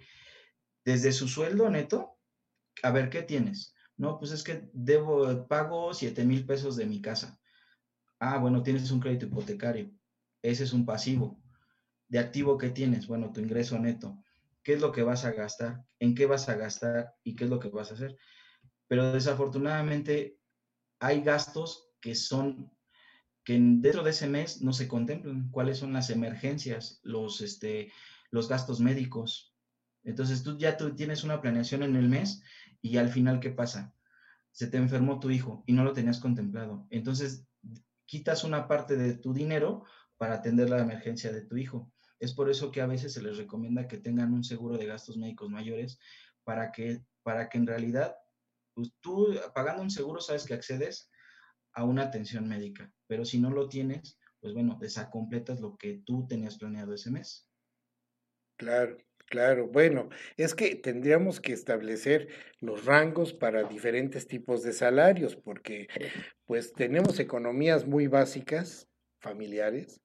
desde 0.85 1.11
su 1.11 1.27
sueldo 1.27 1.69
neto, 1.69 2.17
a 2.81 2.91
ver 2.91 3.09
qué 3.09 3.21
tienes. 3.21 3.75
No, 3.97 4.17
pues 4.17 4.31
es 4.31 4.43
que 4.43 4.69
debo, 4.71 5.47
pago 5.47 5.93
7 5.93 6.23
mil 6.23 6.45
pesos 6.45 6.77
de 6.77 6.85
mi 6.85 7.01
casa. 7.01 7.39
Ah, 8.19 8.37
bueno, 8.37 8.63
tienes 8.63 8.89
un 8.91 9.01
crédito 9.01 9.25
hipotecario. 9.25 9.91
Ese 10.41 10.63
es 10.63 10.71
un 10.71 10.85
pasivo. 10.85 11.41
De 12.07 12.19
activo 12.19 12.57
que 12.57 12.69
tienes, 12.69 13.07
bueno, 13.07 13.31
tu 13.33 13.41
ingreso 13.41 13.77
neto. 13.77 14.23
¿Qué 14.63 14.73
es 14.73 14.81
lo 14.81 14.91
que 14.91 15.03
vas 15.03 15.25
a 15.25 15.31
gastar? 15.31 15.83
¿En 15.99 16.15
qué 16.15 16.25
vas 16.25 16.47
a 16.47 16.55
gastar? 16.55 17.13
¿Y 17.23 17.35
qué 17.35 17.43
es 17.43 17.49
lo 17.49 17.59
que 17.59 17.69
vas 17.69 17.91
a 17.91 17.95
hacer? 17.95 18.17
Pero 18.89 19.13
desafortunadamente 19.13 20.39
hay 20.99 21.21
gastos 21.21 21.91
que 22.01 22.15
son 22.15 22.69
que 23.45 23.53
dentro 23.53 24.03
de 24.03 24.09
ese 24.09 24.27
mes 24.27 24.61
no 24.61 24.73
se 24.73 24.87
contemplan 24.87 25.49
cuáles 25.49 25.77
son 25.77 25.93
las 25.93 26.09
emergencias, 26.09 26.99
los, 27.03 27.41
este, 27.41 27.91
los 28.31 28.49
gastos 28.49 28.79
médicos. 28.79 29.55
Entonces 30.03 30.43
tú 30.43 30.57
ya 30.57 30.75
tú 30.75 30.93
tienes 30.93 31.23
una 31.23 31.39
planeación 31.39 31.83
en 31.83 31.95
el 31.95 32.09
mes 32.09 32.43
y 32.81 32.97
al 32.97 33.09
final, 33.09 33.39
¿qué 33.39 33.51
pasa? 33.51 33.93
Se 34.51 34.67
te 34.67 34.77
enfermó 34.77 35.19
tu 35.19 35.29
hijo 35.29 35.63
y 35.65 35.73
no 35.73 35.83
lo 35.83 35.93
tenías 35.93 36.19
contemplado. 36.19 36.85
Entonces 36.89 37.47
quitas 38.05 38.43
una 38.43 38.67
parte 38.67 38.97
de 38.97 39.13
tu 39.13 39.33
dinero 39.33 39.85
para 40.17 40.35
atender 40.35 40.69
la 40.69 40.79
emergencia 40.79 41.31
de 41.31 41.41
tu 41.41 41.57
hijo. 41.57 41.91
Es 42.19 42.33
por 42.33 42.49
eso 42.49 42.71
que 42.71 42.81
a 42.81 42.87
veces 42.87 43.13
se 43.13 43.21
les 43.21 43.37
recomienda 43.37 43.87
que 43.87 43.97
tengan 43.97 44.33
un 44.33 44.43
seguro 44.43 44.77
de 44.77 44.87
gastos 44.87 45.17
médicos 45.17 45.49
mayores 45.49 45.99
para 46.43 46.71
que, 46.71 47.03
para 47.23 47.49
que 47.49 47.57
en 47.57 47.67
realidad 47.67 48.15
pues 48.79 48.93
tú 49.01 49.27
pagando 49.53 49.81
un 49.83 49.89
seguro 49.89 50.21
sabes 50.21 50.45
que 50.45 50.53
accedes 50.53 51.09
a 51.73 51.83
una 51.83 52.03
atención 52.03 52.47
médica, 52.47 52.89
pero 53.07 53.25
si 53.25 53.39
no 53.39 53.51
lo 53.51 53.67
tienes, 53.67 54.17
pues 54.39 54.53
bueno, 54.53 54.77
desacompletas 54.79 55.59
lo 55.59 55.75
que 55.75 56.01
tú 56.05 56.25
tenías 56.27 56.57
planeado 56.57 56.93
ese 56.93 57.11
mes. 57.11 57.45
Claro, 58.57 58.97
claro. 59.25 59.67
Bueno, 59.67 60.07
es 60.37 60.55
que 60.55 60.75
tendríamos 60.75 61.41
que 61.41 61.51
establecer 61.51 62.29
los 62.61 62.85
rangos 62.85 63.33
para 63.33 63.63
diferentes 63.63 64.27
tipos 64.27 64.63
de 64.63 64.71
salarios, 64.71 65.35
porque 65.35 65.87
pues 66.45 66.71
tenemos 66.71 67.19
economías 67.19 67.85
muy 67.85 68.07
básicas, 68.07 68.87
familiares, 69.19 70.01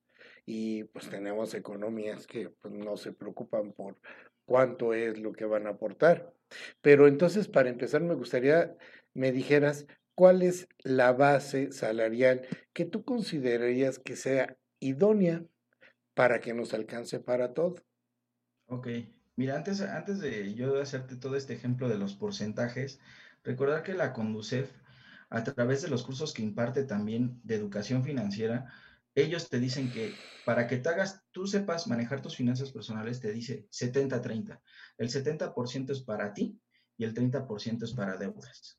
y 0.47 0.83
pues 0.85 1.09
tenemos 1.09 1.55
economías 1.55 2.27
que 2.27 2.51
pues, 2.61 2.75
no 2.75 2.97
se 2.97 3.13
preocupan 3.13 3.73
por 3.73 4.01
cuánto 4.45 4.95
es 4.95 5.19
lo 5.19 5.33
que 5.33 5.45
van 5.45 5.67
a 5.67 5.71
aportar. 5.71 6.35
Pero 6.81 7.07
entonces, 7.07 7.49
para 7.49 7.69
empezar, 7.69 8.03
me 8.03 8.15
gustaría 8.15 8.77
me 9.15 9.31
dijeras 9.33 9.87
¿cuál 10.15 10.43
es 10.43 10.69
la 10.83 11.13
base 11.13 11.73
salarial 11.73 12.47
que 12.73 12.85
tú 12.85 13.05
considerarías 13.05 13.99
que 13.99 14.17
sea 14.17 14.57
idónea 14.81 15.45
para 16.15 16.41
que 16.41 16.55
nos 16.55 16.75
alcance 16.75 17.21
para 17.21 17.53
todo? 17.53 17.77
Ok, 18.67 18.89
mira, 19.37 19.57
antes, 19.57 19.81
antes 19.81 20.21
de 20.21 20.55
yo 20.55 20.81
hacerte 20.81 21.17
todo 21.17 21.37
este 21.37 21.55
ejemplo 21.55 21.89
de 21.89 21.99
los 21.99 22.15
porcentajes, 22.15 23.01
recordar 23.43 23.83
que 23.83 23.95
la 23.95 24.13
Conducef, 24.13 24.71
a 25.31 25.43
través 25.43 25.83
de 25.83 25.89
los 25.89 26.05
cursos 26.05 26.33
que 26.33 26.43
imparte 26.43 26.85
también 26.85 27.41
de 27.43 27.57
educación 27.57 28.05
financiera, 28.05 28.73
ellos 29.15 29.49
te 29.49 29.61
dicen 29.61 29.91
que 29.93 30.15
para 30.45 30.67
que 30.67 30.79
te 30.79 30.89
hagas, 30.89 31.23
tú 31.31 31.47
sepas 31.47 31.87
manejar 31.87 32.21
tus 32.21 32.37
finanzas 32.37 32.73
personales, 32.73 33.21
te 33.21 33.33
dice 33.33 33.69
70-30. 33.71 34.61
El 34.99 35.09
70% 35.09 35.91
es 35.91 36.03
para 36.03 36.33
ti 36.33 36.61
y 36.97 37.05
el 37.05 37.15
30% 37.15 37.85
es 37.85 37.93
para 37.93 38.17
deudas. 38.17 38.79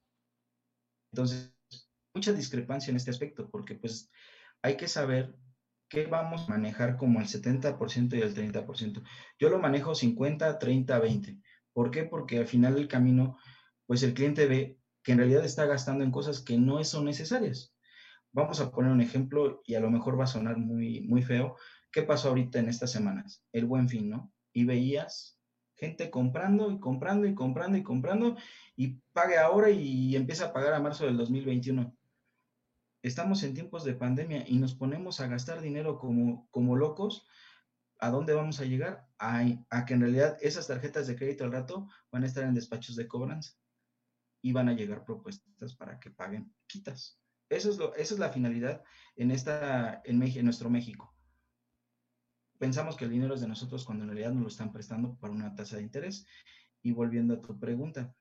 Entonces, 1.12 1.56
mucha 2.14 2.34
discrepancia 2.34 2.92
en 2.92 2.98
este 2.98 3.12
aspecto, 3.12 3.50
porque 3.50 3.76
pues 3.76 4.10
hay 4.62 4.78
que 4.78 4.88
saber 4.88 5.36
qué 5.90 6.08
vamos 6.08 6.44
a 6.44 6.52
manejar 6.52 6.98
como 6.98 7.20
el 7.20 7.28
70% 7.28 8.16
y 8.16 8.22
el 8.22 8.34
30%. 8.34 9.04
Yo 9.40 9.50
lo 9.50 9.60
manejo 9.60 9.96
50, 9.96 10.60
30, 10.60 11.00
20. 11.00 11.40
¿Por 11.74 11.92
qué? 11.92 12.04
Porque 12.04 12.40
al 12.40 12.48
final 12.48 12.76
del 12.76 12.88
camino, 12.88 13.38
pues 13.86 14.04
el 14.04 14.14
cliente 14.14 14.48
ve 14.48 14.80
que 15.04 15.12
en 15.12 15.20
realidad 15.20 15.46
está 15.46 15.66
gastando 15.66 16.04
en 16.04 16.12
cosas 16.12 16.42
que 16.42 16.58
no 16.58 16.84
son 16.84 17.06
necesarias. 17.06 17.75
Vamos 18.36 18.60
a 18.60 18.70
poner 18.70 18.92
un 18.92 19.00
ejemplo 19.00 19.62
y 19.66 19.76
a 19.76 19.80
lo 19.80 19.90
mejor 19.90 20.20
va 20.20 20.26
a 20.26 20.28
sonar 20.28 20.58
muy, 20.58 21.00
muy 21.08 21.22
feo. 21.22 21.56
¿Qué 21.90 22.04
pasó 22.04 22.28
ahorita 22.28 22.60
en 22.60 22.68
estas 22.68 22.92
semanas? 22.92 23.46
El 23.54 23.66
buen 23.66 23.88
fin, 23.88 24.10
¿no? 24.10 24.34
Y 24.52 24.66
veías 24.66 25.40
gente 25.76 26.10
comprando 26.10 26.70
y 26.70 26.78
comprando 26.82 27.28
y 27.28 27.34
comprando 27.34 27.78
y 27.78 27.84
comprando 27.84 28.36
y 28.76 29.00
pague 29.14 29.38
ahora 29.38 29.70
y 29.70 30.18
empieza 30.18 30.48
a 30.48 30.54
pagar 30.54 30.74
a 30.74 30.82
marzo 30.82 31.06
del 31.06 31.16
2021. 31.16 31.96
Estamos 33.04 33.42
en 33.44 33.54
tiempos 33.54 33.86
de 33.86 33.94
pandemia 33.94 34.44
y 34.46 34.58
nos 34.58 34.76
ponemos 34.76 35.22
a 35.22 35.28
gastar 35.28 35.62
dinero 35.62 35.98
como, 35.98 36.50
como 36.52 36.76
locos. 36.76 37.26
¿A 38.00 38.10
dónde 38.10 38.34
vamos 38.34 38.60
a 38.60 38.66
llegar? 38.66 39.08
A, 39.18 39.46
a 39.70 39.86
que 39.86 39.94
en 39.94 40.02
realidad 40.02 40.38
esas 40.42 40.68
tarjetas 40.68 41.08
de 41.08 41.16
crédito 41.16 41.46
al 41.46 41.54
rato 41.54 41.88
van 42.12 42.24
a 42.24 42.28
estar 42.28 42.44
en 42.44 42.54
despachos 42.54 42.98
de 42.98 43.08
cobranza 43.08 43.54
y 44.42 44.52
van 44.52 44.68
a 44.68 44.74
llegar 44.74 45.06
propuestas 45.06 45.74
para 45.78 46.02
que 46.02 46.12
paguen 46.12 46.54
quitas. 46.68 47.18
Es 47.56 47.66
esa 47.66 47.94
es 47.96 48.20
la 48.20 48.30
finalidad 48.30 48.84
en, 49.16 49.32
en, 49.32 50.46
nuestro 50.46 50.70
México. 50.70 51.16
Pensamos 52.58 52.98
que 52.98 53.06
el 53.06 53.12
dinero 53.12 53.34
es 53.34 53.42
de 53.42 53.48
nosotros 53.48 53.86
cuando 53.86 54.04
en 54.04 54.10
realidad 54.10 54.34
nos 54.34 54.42
lo 54.42 54.50
están 54.50 54.74
prestando 54.74 55.16
por 55.16 55.30
una 55.30 55.56
tasa 55.56 55.78
de 55.78 55.84
interés. 55.84 56.28
Y 56.82 56.92
volviendo 56.92 57.34
a 57.34 57.42
tu 57.42 57.58
pregunta, 57.58 58.14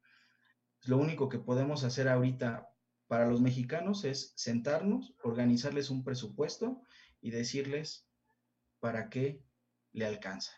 lo 0.83 0.99
único 0.99 1.29
que 1.29 1.41
podemos 1.41 1.83
hacer 1.83 2.09
ahorita 2.09 2.69
para 3.09 3.27
los 3.27 3.41
mexicanos 3.41 4.05
es 4.05 4.33
sentarnos, 4.37 5.15
organizarles 5.23 5.91
un 5.91 6.05
presupuesto 6.05 6.83
y 7.21 7.31
decirles 7.31 8.07
para 8.79 9.11
qué 9.11 9.43
le 9.93 10.07
alcanza. 10.07 10.53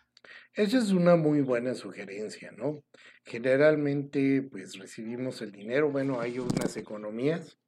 Esa 0.53 0.79
es 0.79 0.91
una 0.91 1.17
muy 1.17 1.41
buena 1.41 1.75
sugerencia, 1.75 2.53
¿no? 2.53 2.85
Generalmente, 3.25 4.43
pues 4.43 4.79
recibimos 4.79 5.41
el 5.41 5.53
dinero, 5.53 5.91
bueno, 5.91 6.21
hay 6.21 6.39
unas 6.39 6.77
economías 6.77 7.59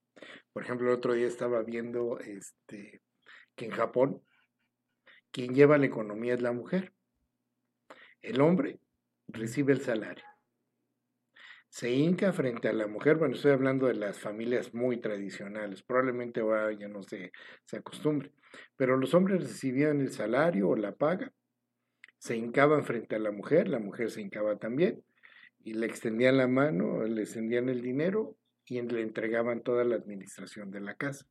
por 0.52 0.62
ejemplo, 0.62 0.88
el 0.88 0.96
otro 0.96 1.12
día 1.12 1.26
estaba 1.26 1.62
viendo 1.62 2.18
este, 2.20 3.02
que 3.54 3.66
en 3.66 3.70
Japón 3.72 4.22
quien 5.31 5.54
lleva 5.54 5.78
la 5.78 5.87
economía 5.87 6.35
es 6.35 6.42
la 6.42 6.52
mujer. 6.52 6.92
El 8.22 8.40
hombre 8.40 8.81
recibe 9.28 9.72
el 9.72 9.81
salario. 9.81 10.24
Se 11.68 11.90
hinca 11.90 12.33
frente 12.33 12.68
a 12.68 12.72
la 12.72 12.87
mujer, 12.87 13.16
bueno, 13.16 13.35
estoy 13.35 13.52
hablando 13.52 13.87
de 13.87 13.94
las 13.94 14.18
familias 14.18 14.72
muy 14.72 15.00
tradicionales, 15.00 15.83
probablemente 15.83 16.40
ahora 16.40 16.72
ya 16.72 16.88
no 16.88 17.02
se, 17.02 17.31
se 17.66 17.76
acostumbre, 17.76 18.33
pero 18.74 18.96
los 18.96 19.12
hombres 19.12 19.42
recibían 19.42 20.00
el 20.00 20.11
salario 20.11 20.70
o 20.70 20.76
la 20.76 20.96
paga, 20.96 21.31
se 22.16 22.37
hincaban 22.37 22.85
frente 22.85 23.16
a 23.16 23.18
la 23.18 23.33
mujer, 23.33 23.68
la 23.68 23.81
mujer 23.81 24.11
se 24.11 24.22
hincaba 24.22 24.57
también, 24.57 25.04
y 25.62 25.74
le 25.74 25.87
extendían 25.87 26.38
la 26.38 26.48
mano, 26.48 27.04
le 27.04 27.20
extendían 27.20 27.68
el 27.68 27.83
dinero 27.83 28.37
y 28.70 28.81
le 28.83 29.02
entregaban 29.02 29.62
toda 29.62 29.85
la 29.85 29.96
administración 29.96 30.70
de 30.70 30.81
la 30.81 30.94
casa. 30.94 31.26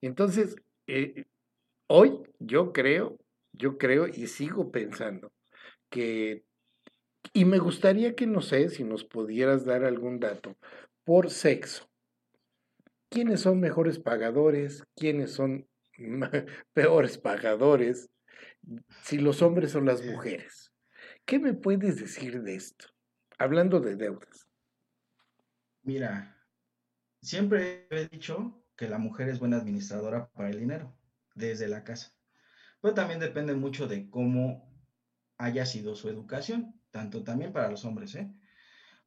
Entonces, 0.00 0.56
eh, 0.86 1.24
hoy 1.88 2.22
yo 2.38 2.72
creo, 2.72 3.18
yo 3.52 3.78
creo 3.78 4.06
y 4.06 4.26
sigo 4.26 4.70
pensando 4.70 5.32
que, 5.90 6.44
y 7.32 7.44
me 7.44 7.58
gustaría 7.58 8.14
que 8.14 8.26
no 8.26 8.40
sé 8.40 8.68
si 8.68 8.84
nos 8.84 9.04
pudieras 9.04 9.64
dar 9.64 9.84
algún 9.84 10.20
dato 10.20 10.56
por 11.04 11.30
sexo. 11.30 11.88
¿Quiénes 13.08 13.40
son 13.40 13.60
mejores 13.60 13.98
pagadores? 13.98 14.84
¿Quiénes 14.96 15.32
son 15.32 15.66
peores 16.72 17.18
pagadores? 17.18 18.08
Si 19.02 19.18
los 19.18 19.42
hombres 19.42 19.74
o 19.74 19.80
las 19.80 20.04
mujeres. 20.04 20.72
¿Qué 21.26 21.38
me 21.38 21.54
puedes 21.54 22.00
decir 22.00 22.42
de 22.42 22.54
esto? 22.54 22.86
Hablando 23.38 23.80
de 23.80 23.96
deudas. 23.96 24.49
Mira, 25.82 26.36
siempre 27.22 27.86
he 27.90 28.06
dicho 28.08 28.62
que 28.76 28.88
la 28.88 28.98
mujer 28.98 29.28
es 29.30 29.38
buena 29.38 29.56
administradora 29.56 30.30
para 30.30 30.50
el 30.50 30.58
dinero, 30.60 30.94
desde 31.34 31.68
la 31.68 31.84
casa. 31.84 32.14
Pero 32.82 32.94
también 32.94 33.18
depende 33.18 33.54
mucho 33.54 33.86
de 33.86 34.10
cómo 34.10 34.70
haya 35.38 35.64
sido 35.64 35.96
su 35.96 36.10
educación, 36.10 36.78
tanto 36.90 37.24
también 37.24 37.52
para 37.52 37.70
los 37.70 37.84
hombres, 37.86 38.14
¿eh? 38.14 38.30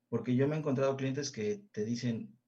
Porque 0.10 0.36
yo 0.36 0.48
me 0.48 0.56
he 0.56 0.60
encontrado 0.60 0.98
clientes 0.98 1.32
que 1.32 1.68
te 1.72 1.86
dicen, 1.86 2.40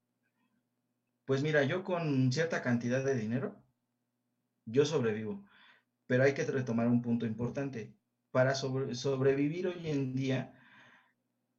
pues 1.25 1.43
mira, 1.43 1.63
yo 1.63 1.83
con 1.83 2.31
cierta 2.31 2.63
cantidad 2.63 3.03
de 3.05 3.15
dinero, 3.15 3.63
yo 4.65 4.85
sobrevivo. 4.85 5.45
Pero 6.07 6.23
hay 6.23 6.33
que 6.33 6.45
retomar 6.45 6.87
un 6.87 7.01
punto 7.01 7.27
importante. 7.27 7.95
Para 8.31 8.55
sobrevivir 8.55 9.67
hoy 9.67 9.87
en 9.87 10.15
día, 10.15 10.53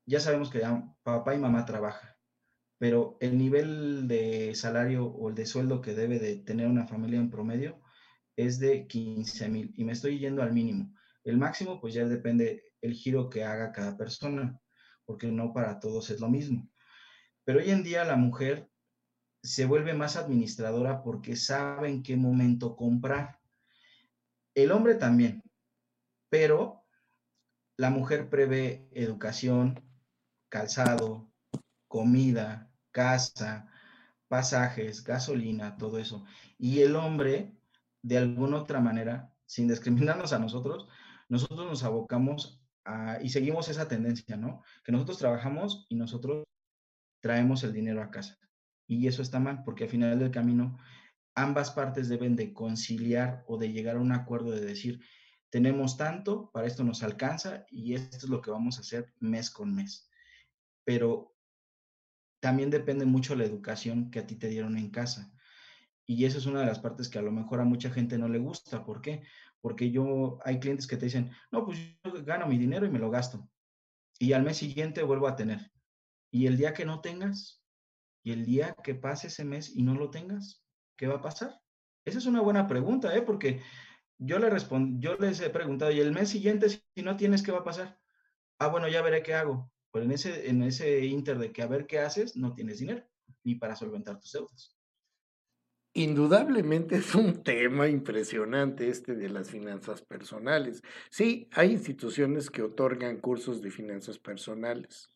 ya 0.04 0.20
sabemos 0.20 0.50
que 0.50 0.62
papá 1.04 1.34
y 1.34 1.38
mamá 1.38 1.64
trabajan 1.64 2.15
pero 2.78 3.16
el 3.20 3.38
nivel 3.38 4.06
de 4.08 4.54
salario 4.54 5.06
o 5.06 5.28
el 5.28 5.34
de 5.34 5.46
sueldo 5.46 5.80
que 5.80 5.94
debe 5.94 6.18
de 6.18 6.36
tener 6.36 6.66
una 6.66 6.86
familia 6.86 7.18
en 7.18 7.30
promedio 7.30 7.80
es 8.36 8.58
de 8.58 8.86
15 8.86 9.48
mil 9.48 9.72
y 9.76 9.84
me 9.84 9.92
estoy 9.92 10.18
yendo 10.18 10.42
al 10.42 10.52
mínimo. 10.52 10.94
El 11.24 11.38
máximo 11.38 11.80
pues 11.80 11.94
ya 11.94 12.04
depende 12.04 12.74
el 12.82 12.92
giro 12.92 13.30
que 13.30 13.44
haga 13.44 13.72
cada 13.72 13.96
persona, 13.96 14.60
porque 15.04 15.28
no 15.28 15.52
para 15.52 15.80
todos 15.80 16.10
es 16.10 16.20
lo 16.20 16.28
mismo. 16.28 16.70
Pero 17.44 17.60
hoy 17.60 17.70
en 17.70 17.82
día 17.82 18.04
la 18.04 18.16
mujer 18.16 18.68
se 19.42 19.64
vuelve 19.64 19.94
más 19.94 20.16
administradora 20.16 21.02
porque 21.02 21.36
sabe 21.36 21.88
en 21.88 22.02
qué 22.02 22.16
momento 22.16 22.76
comprar. 22.76 23.38
El 24.54 24.72
hombre 24.72 24.96
también, 24.96 25.42
pero 26.28 26.84
la 27.76 27.90
mujer 27.90 28.28
prevé 28.28 28.88
educación, 28.92 29.80
calzado, 30.48 31.30
comida, 31.88 32.70
casa, 32.90 33.68
pasajes, 34.28 35.04
gasolina, 35.04 35.76
todo 35.76 35.98
eso. 35.98 36.24
Y 36.58 36.80
el 36.80 36.96
hombre, 36.96 37.56
de 38.02 38.18
alguna 38.18 38.58
otra 38.58 38.80
manera, 38.80 39.32
sin 39.46 39.68
discriminarnos 39.68 40.32
a 40.32 40.38
nosotros, 40.38 40.88
nosotros 41.28 41.66
nos 41.66 41.84
abocamos 41.84 42.60
a, 42.84 43.18
y 43.22 43.28
seguimos 43.28 43.68
esa 43.68 43.88
tendencia, 43.88 44.36
¿no? 44.36 44.62
Que 44.84 44.92
nosotros 44.92 45.18
trabajamos 45.18 45.86
y 45.88 45.96
nosotros 45.96 46.44
traemos 47.20 47.64
el 47.64 47.72
dinero 47.72 48.02
a 48.02 48.10
casa. 48.10 48.38
Y 48.86 49.06
eso 49.06 49.22
está 49.22 49.40
mal, 49.40 49.64
porque 49.64 49.84
al 49.84 49.90
final 49.90 50.18
del 50.18 50.30
camino 50.30 50.78
ambas 51.34 51.70
partes 51.70 52.08
deben 52.08 52.34
de 52.34 52.52
conciliar 52.52 53.44
o 53.46 53.58
de 53.58 53.72
llegar 53.72 53.96
a 53.96 54.00
un 54.00 54.12
acuerdo 54.12 54.52
de 54.52 54.64
decir, 54.64 55.00
tenemos 55.50 55.96
tanto, 55.96 56.50
para 56.50 56.66
esto 56.66 56.82
nos 56.82 57.02
alcanza 57.02 57.66
y 57.70 57.94
esto 57.94 58.16
es 58.16 58.28
lo 58.28 58.40
que 58.40 58.50
vamos 58.50 58.78
a 58.78 58.80
hacer 58.80 59.12
mes 59.20 59.50
con 59.50 59.74
mes. 59.74 60.08
Pero 60.84 61.35
también 62.40 62.70
depende 62.70 63.04
mucho 63.04 63.34
la 63.34 63.44
educación 63.44 64.10
que 64.10 64.20
a 64.20 64.26
ti 64.26 64.36
te 64.36 64.48
dieron 64.48 64.76
en 64.76 64.90
casa. 64.90 65.32
Y 66.06 66.24
eso 66.24 66.38
es 66.38 66.46
una 66.46 66.60
de 66.60 66.66
las 66.66 66.78
partes 66.78 67.08
que 67.08 67.18
a 67.18 67.22
lo 67.22 67.32
mejor 67.32 67.60
a 67.60 67.64
mucha 67.64 67.90
gente 67.90 68.16
no 68.16 68.28
le 68.28 68.38
gusta. 68.38 68.84
¿Por 68.84 69.00
qué? 69.00 69.22
Porque 69.60 69.90
yo, 69.90 70.38
hay 70.44 70.60
clientes 70.60 70.86
que 70.86 70.96
te 70.96 71.06
dicen, 71.06 71.32
no, 71.50 71.64
pues 71.64 71.78
yo 71.78 72.24
gano 72.24 72.46
mi 72.46 72.58
dinero 72.58 72.86
y 72.86 72.90
me 72.90 73.00
lo 73.00 73.10
gasto. 73.10 73.48
Y 74.18 74.32
al 74.32 74.44
mes 74.44 74.58
siguiente 74.58 75.02
vuelvo 75.02 75.26
a 75.26 75.36
tener. 75.36 75.72
Y 76.30 76.46
el 76.46 76.56
día 76.56 76.74
que 76.74 76.84
no 76.84 77.00
tengas, 77.00 77.64
y 78.22 78.32
el 78.32 78.44
día 78.44 78.74
que 78.82 78.94
pase 78.94 79.28
ese 79.28 79.44
mes 79.44 79.74
y 79.74 79.82
no 79.82 79.94
lo 79.94 80.10
tengas, 80.10 80.64
¿qué 80.96 81.06
va 81.06 81.16
a 81.16 81.22
pasar? 81.22 81.60
Esa 82.04 82.18
es 82.18 82.26
una 82.26 82.40
buena 82.40 82.66
pregunta, 82.66 83.14
¿eh? 83.16 83.22
Porque 83.22 83.62
yo, 84.18 84.38
le 84.38 84.48
yo 84.98 85.16
les 85.16 85.40
he 85.40 85.50
preguntado, 85.50 85.90
¿y 85.90 86.00
el 86.00 86.12
mes 86.12 86.30
siguiente 86.30 86.68
si 86.68 87.02
no 87.02 87.16
tienes, 87.16 87.42
qué 87.42 87.52
va 87.52 87.58
a 87.58 87.64
pasar? 87.64 88.00
Ah, 88.58 88.68
bueno, 88.68 88.88
ya 88.88 89.02
veré 89.02 89.22
qué 89.22 89.34
hago. 89.34 89.70
Pero 89.96 90.04
en 90.04 90.12
ese, 90.12 90.50
en 90.50 90.62
ese 90.62 91.06
inter 91.06 91.38
de 91.38 91.52
que 91.52 91.62
a 91.62 91.66
ver 91.66 91.86
qué 91.86 92.00
haces, 92.00 92.36
no 92.36 92.52
tienes 92.54 92.80
dinero, 92.80 93.02
ni 93.44 93.54
para 93.54 93.74
solventar 93.74 94.20
tus 94.20 94.30
deudas. 94.30 94.76
Indudablemente 95.94 96.96
es 96.96 97.14
un 97.14 97.42
tema 97.42 97.88
impresionante 97.88 98.90
este 98.90 99.14
de 99.14 99.30
las 99.30 99.50
finanzas 99.50 100.02
personales. 100.02 100.82
Sí, 101.08 101.48
hay 101.52 101.72
instituciones 101.72 102.50
que 102.50 102.60
otorgan 102.60 103.22
cursos 103.22 103.62
de 103.62 103.70
finanzas 103.70 104.18
personales. 104.18 105.08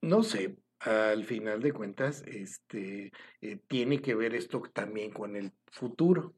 No 0.00 0.24
sé, 0.24 0.56
al 0.80 1.24
final 1.24 1.62
de 1.62 1.72
cuentas, 1.72 2.24
este, 2.26 3.12
eh, 3.40 3.60
tiene 3.68 4.02
que 4.02 4.16
ver 4.16 4.34
esto 4.34 4.60
también 4.74 5.12
con 5.12 5.36
el 5.36 5.52
futuro. 5.70 6.34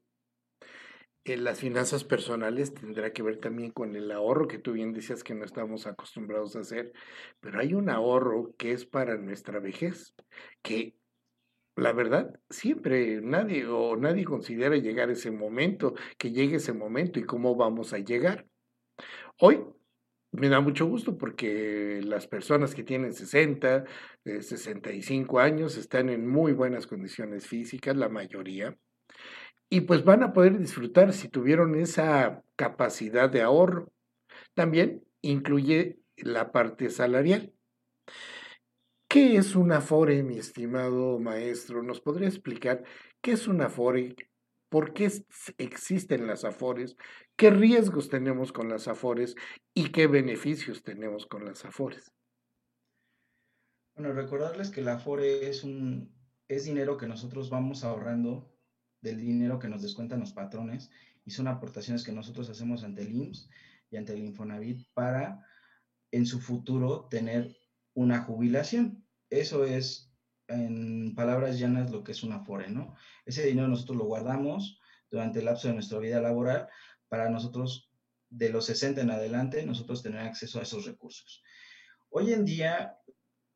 Las 1.25 1.61
finanzas 1.61 2.05
personales 2.05 2.75
tendrá 2.75 3.13
que 3.15 3.23
ver 3.23 3.39
también 3.39 3.71
con 3.71 3.97
el 3.97 4.11
ahorro 4.11 4.47
que 4.47 4.59
tú 4.59 4.73
bien 4.73 4.93
decías 4.93 5.25
que 5.25 5.35
no 5.35 5.47
estamos 5.47 5.87
acostumbrados 5.87 6.55
a 6.55 6.61
hacer, 6.61 6.93
pero 7.41 7.61
hay 7.61 7.73
un 7.73 7.89
ahorro 7.89 8.55
que 8.59 8.73
es 8.73 8.85
para 8.85 9.17
nuestra 9.17 9.59
vejez, 9.59 10.15
que 10.61 10.97
la 11.77 11.93
verdad, 11.93 12.39
siempre 12.51 13.21
nadie 13.23 13.67
o 13.67 13.97
nadie 13.97 14.25
considera 14.25 14.77
llegar 14.77 15.11
ese 15.11 15.31
momento, 15.31 15.95
que 16.19 16.31
llegue 16.31 16.57
ese 16.57 16.75
momento 16.75 17.19
y 17.19 17.25
cómo 17.25 17.57
vamos 17.57 17.95
a 17.95 17.99
llegar. 17.99 18.47
Hoy 19.41 19.65
me 20.31 20.49
da 20.49 20.61
mucho 20.61 20.87
gusto 20.87 21.17
porque 21.17 22.01
las 22.05 22.27
personas 22.27 22.75
que 22.75 22.85
tienen 22.85 23.15
60, 23.15 23.85
65 24.25 25.41
eh, 25.41 25.43
años 25.43 25.77
están 25.77 26.11
en 26.11 26.29
muy 26.29 26.53
buenas 26.53 26.87
condiciones 26.87 27.47
físicas, 27.47 27.97
la 27.97 28.09
mayoría, 28.09 28.77
y 29.75 29.81
pues 29.81 30.05
van 30.05 30.23
a 30.23 30.33
poder 30.33 30.57
disfrutar 30.57 31.13
si 31.13 31.29
tuvieron 31.29 31.75
esa 31.75 32.45
capacidad 32.55 33.29
de 33.29 33.43
ahorro. 33.43 33.91
También 34.55 35.05
incluye 35.21 35.99
la 36.17 36.53
parte 36.53 36.91
salarial. 36.91 37.53
¿Qué 39.09 39.37
es 39.37 39.57
un 39.57 39.73
Afore, 39.73 40.23
mi 40.23 40.39
estimado 40.39 41.19
maestro? 41.19 41.83
¿Nos 41.83 42.01
podría 42.01 42.29
explicar 42.29 42.85
qué 43.21 43.33
es 43.33 43.49
un 43.49 43.63
Afore? 43.63 44.15
¿Por 44.69 44.93
qué 44.93 45.11
existen 45.59 46.29
las 46.29 46.45
Afores? 46.45 46.97
¿Qué 47.35 47.51
riesgos 47.51 48.09
tenemos 48.09 48.53
con 48.53 48.69
las 48.69 48.87
Afores? 48.87 49.35
¿Y 49.75 49.91
qué 49.91 50.07
beneficios 50.07 50.85
tenemos 50.85 51.27
con 51.27 51.45
las 51.45 51.65
Afores? 51.65 52.13
Bueno, 53.97 54.13
recordarles 54.13 54.71
que 54.71 54.83
la 54.83 54.95
Afore 54.95 55.49
es 55.49 55.65
un 55.65 56.15
es 56.47 56.65
dinero 56.65 56.97
que 56.97 57.09
nosotros 57.09 57.51
vamos 57.51 57.83
ahorrando 57.83 58.54
del 59.05 59.19
dinero 59.19 59.59
que 59.59 59.69
nos 59.69 59.83
descuentan 59.83 60.21
los 60.21 60.33
patrones 60.33 60.91
y 61.25 61.31
son 61.31 61.47
aportaciones 61.47 62.03
que 62.03 62.13
nosotros 62.13 62.49
hacemos 62.49 62.83
ante 62.85 63.03
el 63.03 63.13
IMSS 63.13 63.51
y 63.91 63.97
ante 63.99 64.15
el 64.15 64.25
Infonavit 64.25 64.83
para 64.95 65.45
en 66.11 66.27
su 66.27 66.41
futuro 66.41 67.07
tener 67.11 67.55
una 67.93 68.23
jubilación. 68.23 69.05
Eso 69.29 69.65
es, 69.65 70.11
en 70.49 71.15
palabras 71.15 71.59
llanas, 71.59 71.91
lo 71.91 72.03
que 72.03 72.13
es 72.13 72.23
un 72.23 72.33
afore, 72.33 72.71
¿no? 72.71 72.95
Ese 73.27 73.45
dinero 73.45 73.69
nosotros 73.69 73.99
lo 73.99 74.05
guardamos 74.05 74.81
durante 75.11 75.41
el 75.41 75.45
lapso 75.45 75.69
de 75.69 75.75
nuestra 75.75 75.99
vida 75.99 76.21
laboral 76.21 76.69
para 77.09 77.29
nosotros, 77.29 77.91
de 78.31 78.49
los 78.49 78.65
60 78.65 79.03
en 79.03 79.11
adelante, 79.11 79.67
nosotros 79.67 80.03
tener 80.03 80.21
acceso 80.21 80.59
a 80.59 80.63
esos 80.63 80.87
recursos. 80.87 81.43
Hoy 82.09 82.33
en 82.33 82.45
día, 82.45 82.97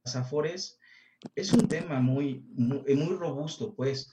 las 0.04 0.14
afores 0.14 0.78
es 1.34 1.52
un 1.52 1.66
tema 1.68 2.00
muy, 2.00 2.44
muy, 2.50 2.94
muy 2.94 3.16
robusto, 3.16 3.74
pues, 3.74 4.12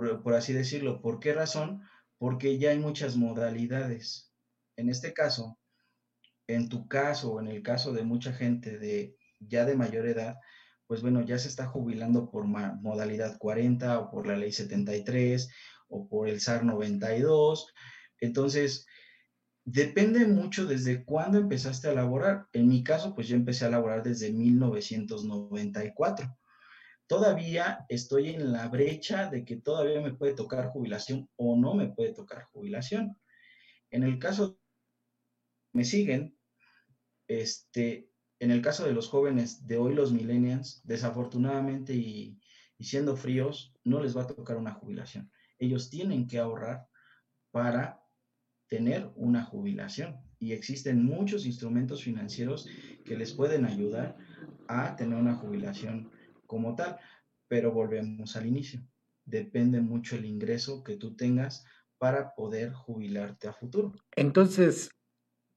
por, 0.00 0.34
así 0.34 0.52
decirlo. 0.52 1.00
¿Por 1.00 1.20
qué 1.20 1.32
razón? 1.32 1.82
Porque 2.18 2.58
ya 2.58 2.70
hay 2.70 2.80
muchas 2.80 3.16
modalidades. 3.16 4.32
En 4.76 4.88
este 4.88 5.12
caso, 5.12 5.56
en 6.48 6.68
tu 6.68 6.88
caso 6.88 7.34
o 7.34 7.40
en 7.40 7.46
el 7.46 7.62
caso 7.62 7.92
de 7.92 8.02
mucha 8.02 8.32
gente 8.32 8.78
de 8.78 9.16
ya 9.38 9.64
de 9.64 9.76
mayor 9.76 10.08
edad, 10.08 10.36
pues 10.88 11.00
bueno, 11.00 11.22
ya 11.22 11.38
se 11.38 11.48
está 11.48 11.66
jubilando 11.66 12.28
por 12.28 12.44
modalidad 12.44 13.38
40 13.38 14.00
o 14.00 14.10
por 14.10 14.26
la 14.26 14.36
ley 14.36 14.52
73 14.52 15.48
o 15.88 16.08
por 16.08 16.28
el 16.28 16.40
SAR 16.40 16.64
92. 16.64 17.72
Entonces, 18.20 18.86
depende 19.64 20.26
mucho 20.26 20.66
desde 20.66 21.04
cuándo 21.04 21.38
empezaste 21.38 21.88
a 21.88 21.94
laborar. 21.94 22.48
En 22.52 22.66
mi 22.66 22.82
caso, 22.82 23.14
pues 23.14 23.28
yo 23.28 23.36
empecé 23.36 23.64
a 23.64 23.70
laborar 23.70 24.02
desde 24.02 24.32
1994. 24.32 26.36
Todavía 27.06 27.84
estoy 27.88 28.30
en 28.30 28.52
la 28.52 28.68
brecha 28.68 29.28
de 29.28 29.44
que 29.44 29.56
todavía 29.56 30.00
me 30.00 30.14
puede 30.14 30.34
tocar 30.34 30.68
jubilación 30.68 31.28
o 31.36 31.56
no 31.56 31.74
me 31.74 31.88
puede 31.88 32.14
tocar 32.14 32.44
jubilación. 32.44 33.18
En 33.90 34.02
el 34.02 34.18
caso 34.18 34.58
me 35.72 35.84
siguen, 35.84 36.38
este, 37.28 38.10
en 38.38 38.50
el 38.50 38.62
caso 38.62 38.84
de 38.84 38.92
los 38.92 39.08
jóvenes 39.08 39.66
de 39.66 39.76
hoy, 39.76 39.94
los 39.94 40.12
millennials, 40.12 40.80
desafortunadamente 40.84 41.94
y, 41.94 42.40
siendo 42.80 43.16
fríos, 43.16 43.74
no 43.84 44.02
les 44.02 44.16
va 44.16 44.22
a 44.22 44.26
tocar 44.26 44.56
una 44.56 44.72
jubilación. 44.72 45.30
Ellos 45.58 45.90
tienen 45.90 46.26
que 46.26 46.38
ahorrar 46.38 46.86
para 47.50 48.02
tener 48.68 49.10
una 49.16 49.44
jubilación. 49.44 50.16
Y 50.38 50.52
existen 50.52 51.04
muchos 51.04 51.46
instrumentos 51.46 52.02
financieros 52.02 52.68
que 53.04 53.16
les 53.16 53.32
pueden 53.32 53.64
ayudar 53.64 54.16
a 54.68 54.96
tener 54.96 55.18
una 55.18 55.36
jubilación 55.36 56.10
como 56.46 56.74
tal. 56.74 56.98
Pero 57.48 57.72
volvemos 57.72 58.36
al 58.36 58.46
inicio. 58.46 58.80
Depende 59.24 59.80
mucho 59.80 60.16
el 60.16 60.24
ingreso 60.24 60.82
que 60.82 60.96
tú 60.96 61.14
tengas 61.16 61.64
para 61.98 62.34
poder 62.34 62.72
jubilarte 62.72 63.48
a 63.48 63.52
futuro. 63.52 63.94
Entonces, 64.16 64.90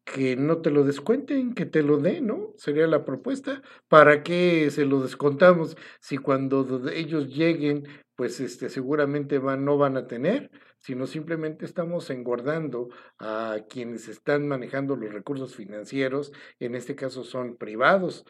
que 0.06 0.38
no 0.38 0.62
te 0.62 0.71
lo 0.71 0.86
descuenten, 0.86 1.54
que 1.54 1.65
te 1.65 1.84
lo 1.84 1.97
den, 1.97 2.28
¿no? 2.28 2.54
Sería 2.58 2.88
la 2.88 3.04
propuesta. 3.04 3.62
¿Para 3.89 4.23
qué 4.23 4.69
se 4.71 4.86
lo 4.86 5.02
descontamos 5.02 5.76
si 6.00 6.17
cuando 6.17 6.89
ellos 6.89 7.28
lleguen, 7.28 7.84
pues 8.15 8.39
este, 8.39 8.69
seguramente 8.69 9.38
van, 9.38 9.65
no 9.65 9.78
van 9.78 9.97
a 9.97 10.08
tener, 10.08 10.50
sino 10.80 11.08
simplemente 11.08 11.65
estamos 11.65 12.10
engordando 12.10 12.89
a 13.19 13.58
quienes 13.69 14.08
están 14.08 14.47
manejando 14.47 14.95
los 14.95 15.12
recursos 15.12 15.56
financieros, 15.56 16.32
en 16.60 16.76
este 16.76 16.95
caso 16.95 17.23
son 17.26 17.58
privados. 17.58 18.26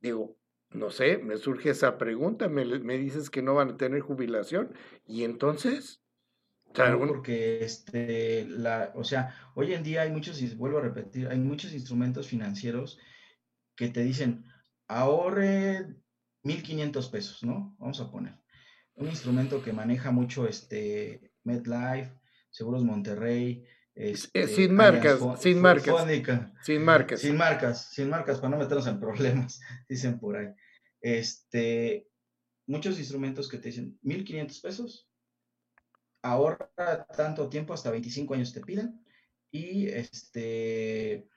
Digo, 0.00 0.36
no 0.74 0.90
sé, 0.90 1.18
me 1.18 1.36
surge 1.36 1.70
esa 1.70 1.98
pregunta, 1.98 2.48
me, 2.48 2.64
me 2.64 2.98
dices 2.98 3.30
que 3.30 3.42
no 3.42 3.54
van 3.54 3.70
a 3.70 3.76
tener 3.76 4.00
jubilación, 4.00 4.74
y 5.06 5.24
entonces, 5.24 6.02
Claro, 6.72 7.06
porque 7.06 7.62
este, 7.64 8.46
la, 8.48 8.92
o 8.94 9.04
sea, 9.04 9.34
hoy 9.54 9.74
en 9.74 9.82
día 9.82 10.02
hay 10.02 10.10
muchos, 10.10 10.40
y 10.40 10.54
vuelvo 10.54 10.78
a 10.78 10.82
repetir, 10.82 11.28
hay 11.28 11.38
muchos 11.38 11.72
instrumentos 11.74 12.26
financieros 12.26 12.98
que 13.76 13.88
te 13.88 14.02
dicen, 14.02 14.44
ahorre 14.88 15.86
1.500 16.44 17.10
pesos, 17.10 17.42
¿no? 17.42 17.76
Vamos 17.78 18.00
a 18.00 18.10
poner. 18.10 18.38
Un 18.94 19.08
instrumento 19.08 19.62
que 19.62 19.72
maneja 19.72 20.10
mucho 20.10 20.46
este 20.46 21.32
MedLife, 21.44 22.12
Seguros 22.50 22.84
Monterrey. 22.84 23.64
Este, 23.94 24.48
sin 24.48 24.74
marcas, 24.74 25.20
sin 25.40 25.60
marcas. 25.60 26.06
sin 26.62 26.82
marcas. 26.82 27.20
Sin 27.20 27.36
marcas, 27.36 27.90
sin 27.90 28.08
marcas, 28.08 28.38
para 28.38 28.50
no 28.50 28.58
meternos 28.58 28.86
en 28.86 28.98
problemas, 28.98 29.60
dicen 29.88 30.18
por 30.18 30.36
ahí. 30.36 30.48
Este, 31.02 32.08
muchos 32.66 32.98
instrumentos 32.98 33.48
que 33.48 33.58
te 33.58 33.68
dicen 33.68 33.98
1.500 34.02 34.62
pesos, 34.62 35.08
ahorra 36.22 37.06
tanto 37.14 37.48
tiempo, 37.48 37.74
hasta 37.74 37.90
25 37.90 38.34
años 38.34 38.52
te 38.52 38.62
piden, 38.62 39.04
y 39.50 39.88
este 39.88 41.28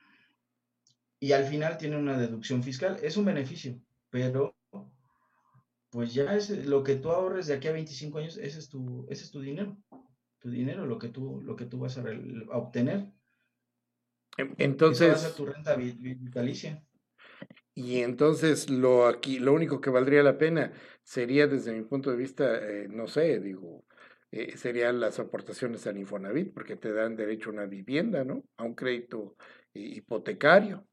y 1.18 1.32
al 1.32 1.44
final 1.44 1.78
tiene 1.78 1.96
una 1.96 2.18
deducción 2.18 2.62
fiscal. 2.62 2.98
Es 3.02 3.16
un 3.16 3.24
beneficio, 3.24 3.80
pero 4.10 4.56
pues 5.90 6.12
ya 6.12 6.34
es 6.34 6.50
lo 6.66 6.82
que 6.82 6.96
tú 6.96 7.10
ahorres 7.10 7.46
de 7.46 7.54
aquí 7.54 7.68
a 7.68 7.72
25 7.72 8.18
años, 8.18 8.36
ese 8.36 8.58
es 8.58 8.68
tu, 8.68 9.06
ese 9.08 9.24
es 9.24 9.30
tu 9.30 9.40
dinero, 9.40 9.76
tu 10.38 10.50
dinero, 10.50 10.84
lo 10.84 10.98
que 10.98 11.08
tú, 11.08 11.40
lo 11.42 11.56
que 11.56 11.64
tú 11.64 11.78
vas 11.78 11.96
a, 11.98 12.04
obtener. 12.50 13.10
Entonces. 14.58 15.24
a 15.24 15.34
tu 15.34 15.46
renta 15.46 15.74
vitalicia. 15.74 16.85
Y 17.78 18.00
entonces 18.00 18.70
lo 18.70 19.06
aquí, 19.06 19.38
lo 19.38 19.52
único 19.52 19.80
que 19.82 19.90
valdría 19.90 20.22
la 20.22 20.38
pena 20.38 20.72
sería, 21.02 21.46
desde 21.46 21.72
mi 21.74 21.82
punto 21.84 22.10
de 22.10 22.16
vista, 22.16 22.56
eh, 22.66 22.88
no 22.88 23.06
sé, 23.06 23.38
digo, 23.38 23.84
eh, 24.30 24.56
serían 24.56 24.98
las 24.98 25.18
aportaciones 25.18 25.86
al 25.86 25.98
Infonavit, 25.98 26.54
porque 26.54 26.76
te 26.76 26.92
dan 26.92 27.16
derecho 27.16 27.50
a 27.50 27.52
una 27.52 27.66
vivienda, 27.66 28.24
¿no? 28.24 28.44
A 28.56 28.64
un 28.64 28.74
crédito 28.74 29.36
hipotecario. 29.74 30.88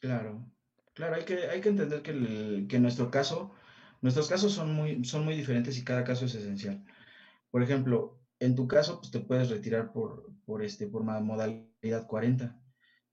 Claro, 0.00 0.46
claro, 0.94 1.16
hay 1.16 1.24
que, 1.24 1.34
hay 1.48 1.60
que 1.60 1.68
entender 1.68 2.02
que, 2.02 2.66
que 2.68 2.78
nuestro 2.80 3.10
caso, 3.10 3.54
nuestros 4.00 4.28
casos 4.28 4.52
son 4.52 4.72
muy, 4.74 5.04
son 5.04 5.24
muy 5.24 5.34
diferentes 5.36 5.76
y 5.78 5.84
cada 5.84 6.04
caso 6.04 6.24
es 6.26 6.34
esencial. 6.34 6.84
Por 7.50 7.62
ejemplo, 7.62 8.20
en 8.40 8.56
tu 8.56 8.68
caso, 8.68 9.00
pues 9.00 9.12
te 9.12 9.20
puedes 9.20 9.50
retirar 9.50 9.92
por, 9.92 10.32
por, 10.46 10.62
este, 10.64 10.88
por 10.88 11.04
modalidad 11.04 12.06
40, 12.06 12.59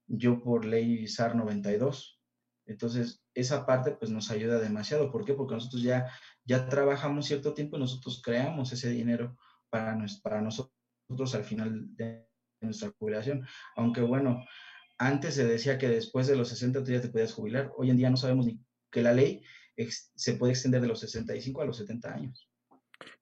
yo 0.07 0.41
por 0.41 0.65
ley 0.65 1.07
SAR 1.07 1.35
92. 1.35 2.21
Entonces, 2.65 3.23
esa 3.33 3.65
parte 3.65 3.91
pues 3.91 4.11
nos 4.11 4.31
ayuda 4.31 4.59
demasiado. 4.59 5.11
¿Por 5.11 5.25
qué? 5.25 5.33
Porque 5.33 5.55
nosotros 5.55 5.81
ya, 5.81 6.07
ya 6.43 6.67
trabajamos 6.67 7.25
cierto 7.25 7.53
tiempo 7.53 7.77
y 7.77 7.79
nosotros 7.79 8.21
creamos 8.23 8.71
ese 8.73 8.89
dinero 8.89 9.37
para, 9.69 9.97
para 10.21 10.41
nosotros 10.41 11.35
al 11.35 11.43
final 11.43 11.95
de 11.95 12.27
nuestra 12.61 12.91
jubilación. 12.99 13.45
Aunque 13.75 14.01
bueno, 14.01 14.43
antes 14.97 15.35
se 15.35 15.45
decía 15.45 15.77
que 15.77 15.87
después 15.87 16.27
de 16.27 16.35
los 16.35 16.49
60 16.49 16.83
tú 16.83 16.91
ya 16.91 17.01
te 17.01 17.09
podías 17.09 17.33
jubilar. 17.33 17.71
Hoy 17.77 17.89
en 17.89 17.97
día 17.97 18.09
no 18.09 18.17
sabemos 18.17 18.45
ni 18.45 18.59
que 18.91 19.01
la 19.01 19.13
ley 19.13 19.43
se 20.15 20.33
puede 20.33 20.53
extender 20.53 20.81
de 20.81 20.87
los 20.87 20.99
65 20.99 21.61
a 21.61 21.65
los 21.65 21.77
70 21.77 22.13
años. 22.13 22.49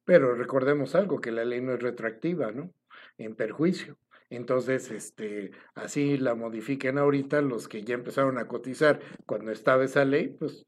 Pero 0.06 0.36
recordemos 0.36 0.96
algo, 0.96 1.20
que 1.20 1.32
la 1.32 1.44
ley 1.44 1.62
no 1.62 1.74
es 1.74 1.82
retroactiva, 1.82 2.52
¿no? 2.52 2.72
En 3.18 3.36
perjuicio. 3.36 3.98
Entonces, 4.30 4.90
este, 4.92 5.52
así 5.76 6.18
la 6.18 6.36
modifiquen 6.36 6.98
ahorita 6.98 7.42
los 7.42 7.68
que 7.68 7.84
ya 7.84 7.94
empezaron 7.94 8.38
a 8.38 8.48
cotizar 8.48 9.00
cuando 9.26 9.52
estaba 9.52 9.86
esa 9.86 10.04
ley, 10.04 10.30
pues, 10.30 10.66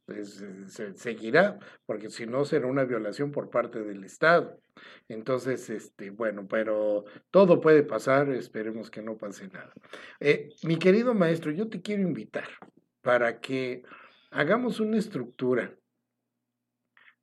se 0.68 0.94
seguirá, 0.96 1.60
porque 1.86 2.10
si 2.10 2.28
no 2.28 2.46
será 2.46 2.68
una 2.68 2.86
violación 2.86 3.32
por 3.32 3.50
parte 3.50 3.84
del 3.84 4.04
Estado. 4.04 4.60
Entonces, 5.08 5.70
este, 5.70 6.12
bueno, 6.12 6.48
pero 6.48 7.06
todo 7.32 7.60
puede 7.60 7.84
pasar, 7.84 8.30
esperemos 8.30 8.92
que 8.92 9.02
no 9.02 9.18
pase 9.18 9.48
nada. 9.48 9.74
Eh, 10.20 10.50
mi 10.64 10.78
querido 10.78 11.14
maestro, 11.14 11.52
yo 11.52 11.68
te 11.68 11.82
quiero 11.82 12.04
invitar 12.04 12.48
para 13.02 13.40
que 13.40 13.84
hagamos 14.32 14.80
una 14.80 14.98
estructura 14.98 15.76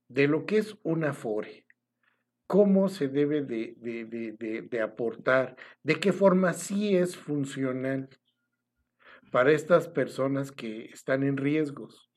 de 0.08 0.28
lo 0.28 0.46
que 0.46 0.58
es 0.58 0.76
una 0.82 1.12
FORE 1.12 1.63
cómo 2.46 2.88
se 2.88 3.08
debe 3.08 3.42
de, 3.42 4.80
aportar, 4.82 5.56
de 5.82 5.96
qué 5.96 6.12
forma 6.12 6.52
sí 6.52 6.96
es 6.96 7.16
funcional 7.16 8.08
para 9.30 9.52
estas 9.52 9.88
personas 9.88 10.52
que 10.52 10.86
están 10.86 11.22
en 11.22 11.36
riesgos, 11.36 12.10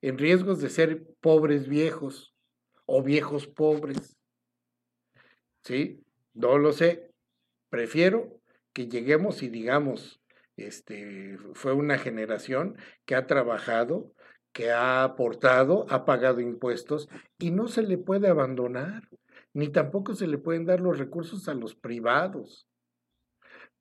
en 0.00 0.18
riesgos 0.18 0.60
de 0.60 0.70
ser 0.70 1.06
pobres 1.20 1.68
viejos 1.68 2.34
o 2.86 3.02
viejos 3.02 3.46
pobres. 3.46 4.16
¿Sí? 5.62 6.02
No 6.32 6.58
lo 6.58 6.72
sé. 6.72 7.12
Prefiero 7.68 8.40
que 8.72 8.88
lleguemos 8.88 9.42
y 9.42 9.48
digamos, 9.48 10.20
este, 10.56 11.38
fue 11.54 11.72
una 11.72 11.98
generación 11.98 12.76
que 13.04 13.14
ha 13.14 13.26
trabajado, 13.26 14.12
que 14.52 14.70
ha 14.72 15.04
aportado, 15.04 15.86
ha 15.90 16.04
pagado 16.04 16.40
impuestos 16.40 17.08
y 17.38 17.50
no 17.50 17.68
se 17.68 17.82
le 17.82 17.98
puede 17.98 18.28
abandonar 18.28 19.09
ni 19.52 19.68
tampoco 19.68 20.14
se 20.14 20.26
le 20.26 20.38
pueden 20.38 20.64
dar 20.64 20.80
los 20.80 20.98
recursos 20.98 21.48
a 21.48 21.54
los 21.54 21.74
privados. 21.74 22.68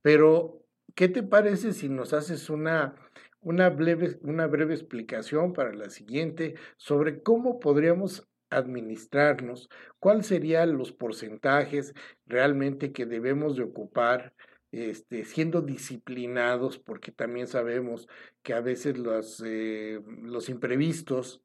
Pero, 0.02 0.64
¿qué 0.96 1.10
te 1.10 1.24
parece 1.24 1.74
si 1.74 1.90
nos 1.90 2.14
haces 2.14 2.50
una, 2.50 2.96
una, 3.42 3.70
breve, 3.70 4.18
una 4.22 4.48
breve 4.48 4.74
explicación 4.74 5.54
para 5.54 5.74
la 5.74 5.90
siguiente 5.90 6.56
sobre 6.78 7.22
cómo 7.22 7.60
podríamos 7.60 8.28
administrarnos, 8.50 9.70
cuáles 10.00 10.28
serían 10.28 10.78
los 10.78 10.92
porcentajes 10.92 11.94
realmente 12.26 12.92
que 12.92 13.06
debemos 13.06 13.56
de 13.56 13.64
ocupar 13.64 14.34
este, 14.72 15.26
siendo 15.26 15.62
disciplinados, 15.62 16.78
porque 16.80 17.12
también 17.12 17.48
sabemos 17.48 18.08
que 18.44 18.54
a 18.54 18.62
veces 18.62 18.98
los, 18.98 19.42
eh, 19.46 20.02
los 20.22 20.50
imprevistos 20.50 21.44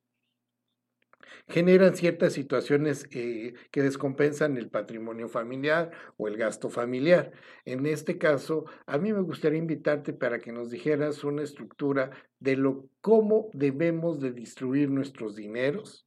generan 1.48 1.94
ciertas 1.96 2.32
situaciones 2.32 3.06
eh, 3.12 3.54
que 3.70 3.82
descompensan 3.82 4.56
el 4.56 4.68
patrimonio 4.68 5.28
familiar 5.28 5.90
o 6.16 6.28
el 6.28 6.36
gasto 6.36 6.70
familiar. 6.70 7.32
En 7.64 7.86
este 7.86 8.18
caso, 8.18 8.64
a 8.86 8.98
mí 8.98 9.12
me 9.12 9.20
gustaría 9.20 9.58
invitarte 9.58 10.12
para 10.12 10.38
que 10.38 10.52
nos 10.52 10.70
dijeras 10.70 11.24
una 11.24 11.42
estructura 11.42 12.10
de 12.40 12.56
lo 12.56 12.88
cómo 13.00 13.48
debemos 13.52 14.20
de 14.20 14.32
distribuir 14.32 14.90
nuestros 14.90 15.36
dineros, 15.36 16.06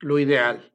lo 0.00 0.18
ideal, 0.18 0.72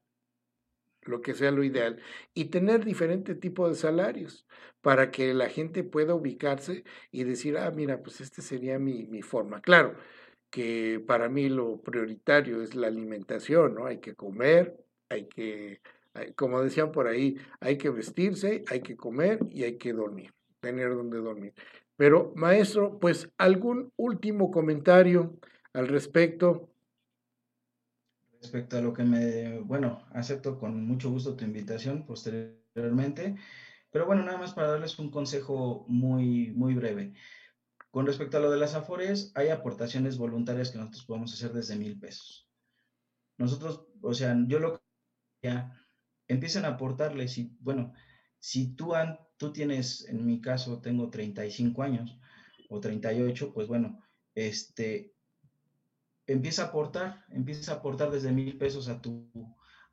lo 1.01 1.21
que 1.21 1.33
sea 1.33 1.51
lo 1.51 1.63
ideal, 1.63 2.01
y 2.33 2.45
tener 2.45 2.83
diferente 2.83 3.35
tipo 3.35 3.67
de 3.67 3.75
salarios 3.75 4.45
para 4.81 5.11
que 5.11 5.33
la 5.33 5.49
gente 5.49 5.83
pueda 5.83 6.13
ubicarse 6.13 6.83
y 7.11 7.23
decir, 7.23 7.57
ah, 7.57 7.71
mira, 7.71 8.01
pues 8.01 8.21
este 8.21 8.41
sería 8.41 8.79
mi, 8.79 9.05
mi 9.07 9.21
forma. 9.21 9.61
Claro, 9.61 9.97
que 10.57 10.99
para 11.05 11.29
mí 11.29 11.49
lo 11.49 11.83
prioritario 11.83 12.63
es 12.63 12.73
la 12.73 12.87
alimentación, 12.87 13.75
¿no? 13.75 13.85
Hay 13.85 13.99
que 13.99 14.15
comer, 14.15 14.83
hay 15.07 15.27
que, 15.27 15.81
como 16.35 16.63
decían 16.63 16.91
por 16.91 17.05
ahí, 17.05 17.37
hay 17.59 17.77
que 17.77 17.91
vestirse, 17.91 18.63
hay 18.67 18.81
que 18.81 18.97
comer 18.97 19.37
y 19.51 19.65
hay 19.65 19.77
que 19.77 19.93
dormir, 19.93 20.33
tener 20.59 20.95
donde 20.95 21.19
dormir. 21.19 21.53
Pero, 21.95 22.33
maestro, 22.35 22.97
pues 22.97 23.29
algún 23.37 23.93
último 23.97 24.49
comentario 24.49 25.37
al 25.73 25.89
respecto. 25.89 26.71
Respecto 28.41 28.79
a 28.79 28.81
lo 28.81 28.93
que 28.93 29.03
me, 29.03 29.59
bueno, 29.59 30.07
acepto 30.11 30.57
con 30.57 30.87
mucho 30.87 31.11
gusto 31.11 31.35
tu 31.35 31.45
invitación 31.45 32.03
posteriormente, 32.03 33.35
pero 33.91 34.07
bueno, 34.07 34.23
nada 34.23 34.39
más 34.39 34.55
para 34.55 34.71
darles 34.71 34.97
un 34.97 35.11
consejo 35.11 35.85
muy, 35.87 36.51
muy 36.55 36.73
breve. 36.73 37.13
Con 37.91 38.05
respecto 38.05 38.37
a 38.37 38.39
lo 38.39 38.51
de 38.51 38.57
las 38.57 38.75
afores, 38.75 39.31
hay 39.35 39.49
aportaciones 39.49 40.17
voluntarias 40.17 40.71
que 40.71 40.77
nosotros 40.77 41.05
podemos 41.05 41.33
hacer 41.33 41.53
desde 41.53 41.75
mil 41.75 41.99
pesos. 41.99 42.49
Nosotros, 43.37 43.87
o 44.01 44.13
sea, 44.13 44.35
yo 44.47 44.59
lo 44.59 44.81
que 45.41 45.63
empiezan 46.27 46.65
a 46.65 46.69
aportarles 46.69 47.37
y 47.37 47.55
bueno, 47.59 47.93
si 48.39 48.75
tú, 48.75 48.93
tú 49.37 49.53
tienes, 49.53 50.07
en 50.09 50.25
mi 50.25 50.41
caso, 50.41 50.81
tengo 50.81 51.09
35 51.09 51.81
años 51.83 52.17
o 52.69 52.79
38, 52.79 53.53
pues 53.53 53.67
bueno, 53.67 54.03
este, 54.35 55.15
empieza 56.25 56.63
a 56.63 56.65
aportar, 56.67 57.25
empieza 57.29 57.71
a 57.71 57.75
aportar 57.75 58.11
desde 58.11 58.31
mil 58.31 58.57
pesos 58.57 58.89
a 58.89 59.01
tu, 59.01 59.29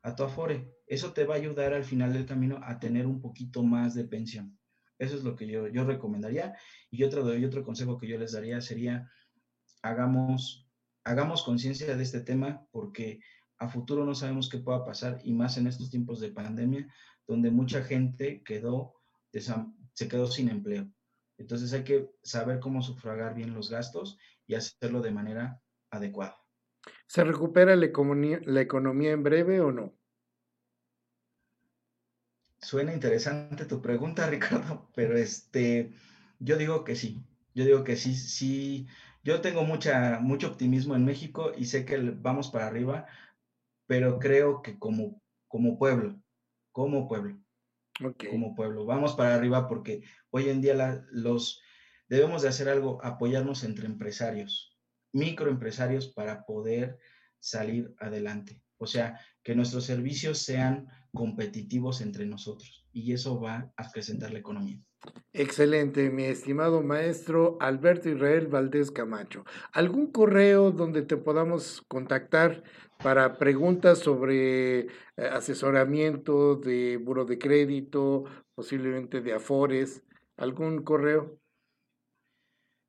a 0.01 0.15
tu 0.15 0.23
afore. 0.23 0.75
Eso 0.87 1.13
te 1.13 1.25
va 1.25 1.35
a 1.35 1.37
ayudar 1.37 1.73
al 1.73 1.83
final 1.83 2.13
del 2.13 2.25
camino 2.25 2.59
a 2.63 2.79
tener 2.79 3.07
un 3.07 3.21
poquito 3.21 3.63
más 3.63 3.95
de 3.95 4.03
pensión. 4.03 4.57
Eso 4.97 5.15
es 5.15 5.23
lo 5.23 5.35
que 5.35 5.47
yo, 5.47 5.67
yo 5.67 5.83
recomendaría. 5.85 6.55
Y 6.89 7.03
otro, 7.03 7.25
otro 7.25 7.63
consejo 7.63 7.97
que 7.97 8.07
yo 8.07 8.17
les 8.17 8.31
daría 8.31 8.61
sería, 8.61 9.09
hagamos, 9.81 10.67
hagamos 11.03 11.43
conciencia 11.43 11.95
de 11.95 12.03
este 12.03 12.21
tema 12.21 12.65
porque 12.71 13.19
a 13.57 13.69
futuro 13.69 14.05
no 14.05 14.15
sabemos 14.15 14.49
qué 14.49 14.57
pueda 14.59 14.85
pasar 14.85 15.19
y 15.23 15.33
más 15.33 15.57
en 15.57 15.67
estos 15.67 15.89
tiempos 15.89 16.19
de 16.19 16.31
pandemia 16.31 16.87
donde 17.27 17.51
mucha 17.51 17.83
gente 17.83 18.43
quedó, 18.43 18.95
se 19.31 20.07
quedó 20.07 20.27
sin 20.27 20.49
empleo. 20.49 20.89
Entonces 21.37 21.73
hay 21.73 21.83
que 21.83 22.09
saber 22.23 22.59
cómo 22.59 22.81
sufragar 22.81 23.35
bien 23.35 23.53
los 23.53 23.69
gastos 23.69 24.17
y 24.47 24.55
hacerlo 24.55 25.01
de 25.01 25.11
manera 25.11 25.61
adecuada. 25.89 26.37
¿Se 27.07 27.23
recupera 27.23 27.75
la 27.75 27.85
la 27.85 28.61
economía 28.61 29.11
en 29.11 29.23
breve 29.23 29.59
o 29.59 29.71
no? 29.71 29.95
Suena 32.65 32.93
interesante 32.93 33.65
tu 33.65 33.79
pregunta, 33.79 34.27
Ricardo, 34.29 34.89
pero 34.95 35.15
este, 35.15 35.91
yo 36.39 36.57
digo 36.57 36.83
que 36.83 36.95
sí. 36.95 37.23
Yo 37.53 37.63
digo 37.63 37.83
que 37.83 37.95
sí, 37.95 38.15
sí. 38.15 38.87
Yo 39.23 39.39
tengo 39.39 39.63
mucha, 39.63 40.19
mucho 40.19 40.47
optimismo 40.47 40.95
en 40.95 41.05
México 41.05 41.51
y 41.55 41.65
sé 41.65 41.85
que 41.85 41.97
vamos 41.97 42.49
para 42.49 42.65
arriba, 42.65 43.05
pero 43.85 44.17
creo 44.17 44.63
que 44.63 44.79
como, 44.79 45.21
como 45.47 45.77
pueblo, 45.77 46.19
como 46.71 47.07
pueblo, 47.07 47.39
como 48.31 48.55
pueblo, 48.55 48.85
vamos 48.85 49.13
para 49.13 49.35
arriba 49.35 49.67
porque 49.67 50.01
hoy 50.31 50.49
en 50.49 50.61
día 50.61 51.05
los 51.11 51.61
debemos 52.09 52.41
de 52.41 52.49
hacer 52.49 52.67
algo, 52.67 52.99
apoyarnos 53.05 53.63
entre 53.63 53.85
empresarios, 53.85 54.75
microempresarios 55.13 56.07
para 56.07 56.45
poder 56.45 56.97
salir 57.39 57.93
adelante. 57.99 58.63
O 58.77 58.87
sea, 58.87 59.19
que 59.43 59.55
nuestros 59.55 59.85
servicios 59.85 60.39
sean 60.39 60.87
competitivos 61.15 62.01
entre 62.01 62.27
nosotros 62.27 62.85
y 62.93 63.13
eso 63.13 63.41
va 63.41 63.71
a 63.75 63.87
acrecentar 63.87 64.31
la 64.31 64.39
economía. 64.39 64.79
Excelente, 65.33 66.09
mi 66.09 66.23
estimado 66.23 66.81
maestro 66.81 67.57
Alberto 67.59 68.09
Israel 68.09 68.47
Valdés 68.47 68.91
Camacho. 68.91 69.43
¿Algún 69.71 70.11
correo 70.11 70.71
donde 70.71 71.01
te 71.01 71.17
podamos 71.17 71.83
contactar 71.87 72.63
para 73.03 73.37
preguntas 73.37 73.99
sobre 73.99 74.79
eh, 74.79 74.87
asesoramiento 75.17 76.55
de 76.55 76.97
buro 76.97 77.25
de 77.25 77.37
crédito, 77.37 78.25
posiblemente 78.53 79.21
de 79.21 79.33
afores? 79.33 80.03
¿Algún 80.37 80.83
correo? 80.83 81.39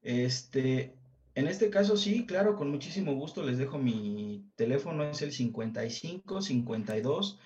Este, 0.02 0.94
en 1.34 1.48
este 1.48 1.68
caso 1.68 1.96
sí, 1.96 2.26
claro, 2.26 2.54
con 2.54 2.70
muchísimo 2.70 3.14
gusto 3.14 3.42
les 3.42 3.58
dejo 3.58 3.78
mi 3.78 4.48
teléfono, 4.54 5.04
es 5.04 5.20
el 5.22 5.32
55 5.32 6.40
52 6.40 7.40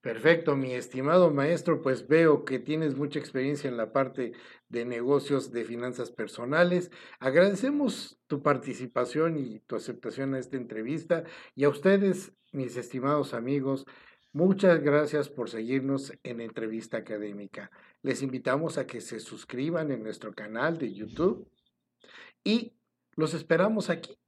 Perfecto, 0.00 0.56
mi 0.56 0.72
estimado 0.72 1.30
maestro, 1.30 1.82
pues 1.82 2.06
veo 2.06 2.44
que 2.44 2.58
tienes 2.58 2.96
mucha 2.96 3.18
experiencia 3.18 3.68
en 3.68 3.76
la 3.76 3.92
parte 3.92 4.32
de 4.68 4.84
negocios 4.84 5.52
de 5.52 5.64
finanzas 5.64 6.10
personales. 6.10 6.90
Agradecemos 7.18 8.20
tu 8.26 8.42
participación 8.42 9.36
y 9.36 9.60
tu 9.60 9.76
aceptación 9.76 10.34
a 10.34 10.38
esta 10.38 10.56
entrevista 10.56 11.24
y 11.54 11.64
a 11.64 11.68
ustedes, 11.68 12.32
mis 12.52 12.76
estimados 12.76 13.34
amigos, 13.34 13.86
Muchas 14.36 14.82
gracias 14.82 15.30
por 15.30 15.48
seguirnos 15.48 16.12
en 16.22 16.42
Entrevista 16.42 16.98
Académica. 16.98 17.70
Les 18.02 18.20
invitamos 18.20 18.76
a 18.76 18.86
que 18.86 19.00
se 19.00 19.18
suscriban 19.18 19.90
en 19.90 20.02
nuestro 20.02 20.34
canal 20.34 20.76
de 20.76 20.92
YouTube 20.92 21.50
y 22.44 22.74
los 23.14 23.32
esperamos 23.32 23.88
aquí 23.88 24.18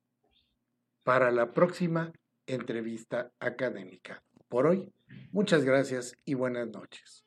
para 1.05 1.31
la 1.31 1.53
próxima 1.53 2.11
entrevista 2.47 3.33
académica. 3.39 4.23
Por 4.49 4.67
hoy, 4.67 4.91
muchas 5.31 5.63
gracias 5.63 6.17
y 6.25 6.33
buenas 6.33 6.69
noches. 6.69 7.27